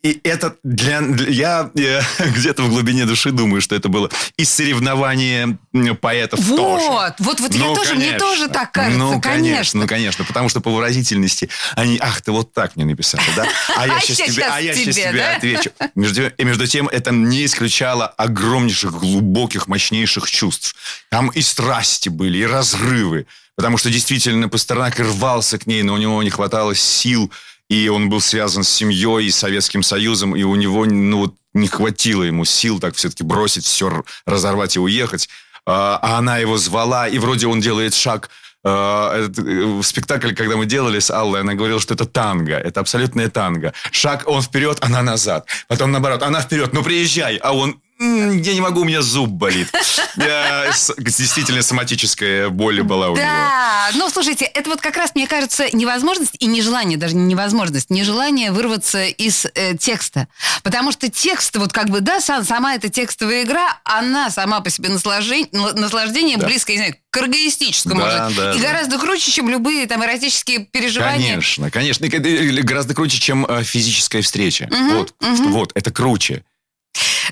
и 0.03 0.21
это 0.25 0.57
для, 0.65 1.01
я 1.29 1.71
где-то 2.19 2.63
в 2.63 2.71
глубине 2.71 3.05
души 3.05 3.31
думаю, 3.31 3.61
что 3.61 3.77
это 3.77 3.89
было 3.89 4.11
и 4.37 4.45
соревнование 4.45 5.59
поэтов 6.01 6.41
тоже. 6.45 6.87
Вот, 6.87 7.15
вот, 7.19 7.41
вот 7.41 7.55
я 7.55 7.67
Ну, 7.67 7.75
тоже, 7.75 7.95
мне 7.95 8.07
конечно. 8.07 8.19
тоже 8.19 8.49
так 8.49 8.73
кажется, 8.73 8.99
ну, 8.99 9.21
конечно. 9.21 9.81
Ну, 9.81 9.87
конечно, 9.87 10.25
потому 10.25 10.49
что 10.49 10.61
по 10.61 10.71
выразительности 10.71 11.49
они, 11.77 11.99
ах, 12.01 12.21
ты 12.23 12.33
вот 12.33 12.53
так 12.53 12.75
мне 12.75 12.85
написала, 12.85 13.23
да? 13.37 13.47
А 13.77 13.87
я 13.87 13.97
А 13.97 14.01
сейчас 14.01 14.17
сейчас 14.17 14.35
тебе, 14.35 14.45
а 14.45 14.61
я 14.61 14.75
сейчас 14.75 14.97
тебе, 14.97 15.25
отвечу. 15.25 15.71
Между, 15.95 16.29
и 16.29 16.45
между 16.45 16.67
тем, 16.67 16.89
это 16.89 17.13
не 17.13 17.45
исключало 17.45 18.07
огромнейших, 18.07 18.93
глубоких, 18.93 19.69
мощнейших 19.69 20.29
чувств. 20.29 20.75
Там 21.11 21.29
и 21.29 21.43
страсти 21.43 22.09
были, 22.09 22.39
и 22.39 22.47
разрывы. 22.47 23.27
Потому 23.57 23.77
что 23.77 23.91
действительно 23.91 24.49
Пастернак 24.49 25.01
рвался 25.01 25.59
к 25.59 25.67
ней, 25.67 25.83
но 25.83 25.95
у 25.95 25.97
него 25.97 26.23
не 26.23 26.31
хватало 26.31 26.77
сил, 26.77 27.33
и 27.69 27.89
он 27.89 28.09
был 28.09 28.21
связан 28.21 28.65
с 28.65 28.69
семьей 28.69 29.27
и 29.27 29.31
Советским 29.31 29.83
Союзом, 29.83 30.35
и 30.37 30.43
у 30.43 30.55
него 30.55 30.87
ну, 30.87 31.35
не 31.55 31.69
хватило 31.69 32.23
ему 32.23 32.45
сил 32.45 32.81
так 32.81 32.95
все-таки 32.95 33.25
бросить 33.25 33.65
все, 33.65 34.05
разорвать 34.27 34.77
и 34.77 34.81
уехать. 34.81 35.29
А 35.67 35.99
а 36.01 36.19
она 36.19 36.39
его 36.39 36.57
звала, 36.57 37.09
и 37.09 37.19
вроде 37.19 37.47
он 37.47 37.61
делает 37.61 37.95
шаг 37.95 38.31
этот, 38.65 39.39
э, 39.39 39.65
в 39.65 39.83
спектакле, 39.83 40.35
когда 40.35 40.57
мы 40.57 40.67
делали 40.67 40.99
с 40.99 41.11
Аллой, 41.11 41.41
она 41.41 41.55
говорила, 41.55 41.81
что 41.81 41.95
это 41.95 42.07
танго, 42.07 42.55
это 42.57 42.81
абсолютное 42.81 43.29
танго. 43.29 43.73
Шаг 43.93 44.25
он 44.27 44.43
вперед, 44.43 44.79
она 44.81 45.03
назад. 45.03 45.47
Потом 45.69 45.93
наоборот, 45.93 46.23
она 46.23 46.41
вперед, 46.41 46.73
ну 46.73 46.83
приезжай, 46.83 47.37
а 47.37 47.53
он 47.53 47.71
«М, 47.71 47.83
я 48.01 48.55
не 48.55 48.61
могу, 48.61 48.83
у 48.83 48.85
меня 48.85 49.03
зуб 49.03 49.31
болит. 49.31 49.69
Я 50.17 50.73
действительно 50.99 51.63
соматическая 51.63 52.49
боль 52.49 52.83
была 52.83 53.09
у 53.09 53.17
него. 53.17 53.25
Да, 53.25 53.91
ну 53.95 54.09
слушайте, 54.09 54.45
это 54.47 54.71
вот 54.71 54.81
как 54.81 54.97
раз, 54.97 55.15
мне 55.15 55.27
кажется, 55.27 55.67
невозможность 55.73 56.35
и 56.39 56.47
нежелание, 56.47 56.99
даже 56.99 57.15
не 57.15 57.25
невозможность, 57.25 57.91
нежелание 57.91 58.51
вырваться 58.51 59.05
из 59.05 59.47
э, 59.55 59.77
текста. 59.77 60.29
Потому 60.63 60.93
что 60.93 61.09
текст, 61.11 61.57
вот 61.57 61.73
как 61.73 61.89
бы, 61.91 62.01
да, 62.01 62.21
сам, 62.21 62.45
сама 62.45 62.75
эта 62.75 62.89
текстовая 62.89 63.45
игра, 63.45 63.79
она 63.85 64.31
сама 64.31 64.61
по 64.61 64.71
себе 64.71 64.89
наслаждение, 64.89 65.49
наслаждение 65.53 66.37
Да. 66.37 66.47
близко, 66.47 66.73
не 66.73 66.79
знаю, 66.79 66.95
к 67.11 67.17
оргоистическому. 67.17 68.01
Да, 68.01 68.31
да, 68.37 68.55
и 68.55 68.61
да. 68.61 68.69
гораздо 68.69 68.99
круче, 68.99 69.31
чем 69.31 69.49
любые 69.49 69.87
там 69.87 70.05
эротические 70.05 70.67
переживания. 70.67 71.31
Конечно, 71.31 71.71
конечно. 71.71 72.05
И 72.05 72.63
гораздо 72.63 72.95
круче, 72.95 73.19
чем 73.19 73.47
э, 73.47 73.63
физическая 73.63 74.23
встреча. 74.23 74.69
Мгм, 74.71 74.99
вот, 74.99 75.15
что 75.21 75.49
вот, 75.49 75.73
это 75.75 75.91
круче. 75.91 76.43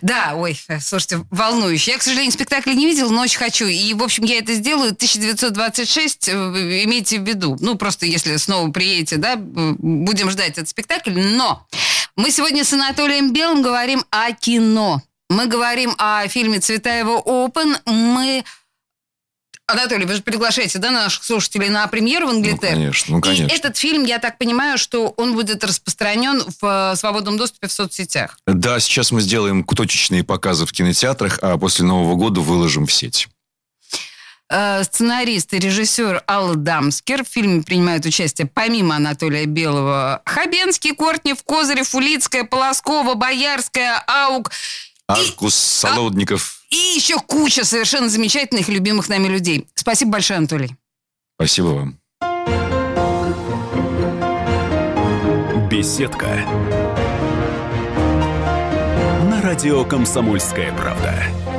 Да, 0.02 0.34
ой, 0.34 0.58
слушайте, 0.80 1.24
волнующе. 1.30 1.92
Я, 1.92 1.98
к 1.98 2.02
сожалению, 2.02 2.32
спектакль 2.32 2.74
не 2.74 2.86
видела, 2.86 3.10
но 3.10 3.22
очень 3.22 3.38
хочу. 3.38 3.66
И, 3.66 3.94
в 3.94 4.02
общем, 4.02 4.24
я 4.24 4.38
это 4.38 4.54
сделаю. 4.54 4.92
1926, 4.92 6.28
э, 6.28 6.32
имейте 6.84 7.18
в 7.18 7.26
виду. 7.26 7.56
Ну, 7.60 7.76
просто 7.76 8.06
если 8.06 8.36
снова 8.36 8.70
приедете, 8.70 9.16
да, 9.16 9.36
будем 9.36 10.30
ждать 10.30 10.52
этот 10.52 10.68
спектакль. 10.68 11.18
Но 11.18 11.66
мы 12.16 12.30
сегодня 12.30 12.64
с 12.64 12.72
Анатолием 12.72 13.32
Белым 13.32 13.62
говорим 13.62 14.04
о 14.10 14.32
кино. 14.32 15.02
Мы 15.28 15.46
говорим 15.46 15.94
о 15.98 16.26
фильме 16.28 16.60
Цветаева 16.60 17.20
«Open». 17.20 17.76
Мы 17.86 18.44
Анатолий, 19.68 20.06
вы 20.06 20.14
же 20.14 20.22
приглашаете, 20.22 20.78
да, 20.78 20.92
наших 20.92 21.24
слушателей 21.24 21.68
на 21.70 21.86
премьеру 21.88 22.28
в 22.28 22.30
Англитер? 22.30 22.70
Ну, 22.70 22.76
конечно, 22.76 23.16
ну, 23.16 23.20
конечно. 23.20 23.46
И 23.46 23.56
этот 23.56 23.76
фильм, 23.76 24.04
я 24.04 24.20
так 24.20 24.38
понимаю, 24.38 24.78
что 24.78 25.08
он 25.16 25.34
будет 25.34 25.64
распространен 25.64 26.44
в 26.60 26.92
э, 26.92 26.96
свободном 26.96 27.36
доступе 27.36 27.66
в 27.66 27.72
соцсетях. 27.72 28.38
Да, 28.46 28.78
сейчас 28.78 29.10
мы 29.10 29.20
сделаем 29.20 29.64
точечные 29.64 30.22
показы 30.22 30.66
в 30.66 30.72
кинотеатрах, 30.72 31.40
а 31.42 31.58
после 31.58 31.84
Нового 31.84 32.14
года 32.14 32.40
выложим 32.40 32.86
в 32.86 32.92
сеть. 32.92 33.26
Э, 34.48 34.84
сценарист 34.84 35.52
и 35.52 35.58
режиссер 35.58 36.22
Алла 36.28 36.54
Дамскер. 36.54 37.24
В 37.24 37.28
фильме 37.28 37.64
принимают 37.64 38.06
участие 38.06 38.46
помимо 38.46 38.94
Анатолия 38.94 39.46
Белого 39.46 40.22
Хабенский, 40.26 40.94
Кортнев, 40.94 41.42
Козырев, 41.42 41.92
Улицкая, 41.92 42.44
Полоскова, 42.44 43.14
Боярская, 43.14 44.00
Аук. 44.06 44.52
Аркус, 45.08 45.54
и... 45.54 45.80
Солодников. 45.80 46.55
И 46.70 46.76
еще 46.76 47.16
куча 47.18 47.64
совершенно 47.64 48.08
замечательных, 48.08 48.68
любимых 48.68 49.08
нами 49.08 49.28
людей. 49.28 49.68
Спасибо 49.74 50.12
большое, 50.12 50.38
Анатолий. 50.38 50.76
Спасибо 51.36 51.66
вам. 51.66 51.98
Беседка. 55.70 56.26
На 59.30 59.42
радио 59.42 59.84
«Комсомольская 59.84 60.72
правда». 60.72 61.55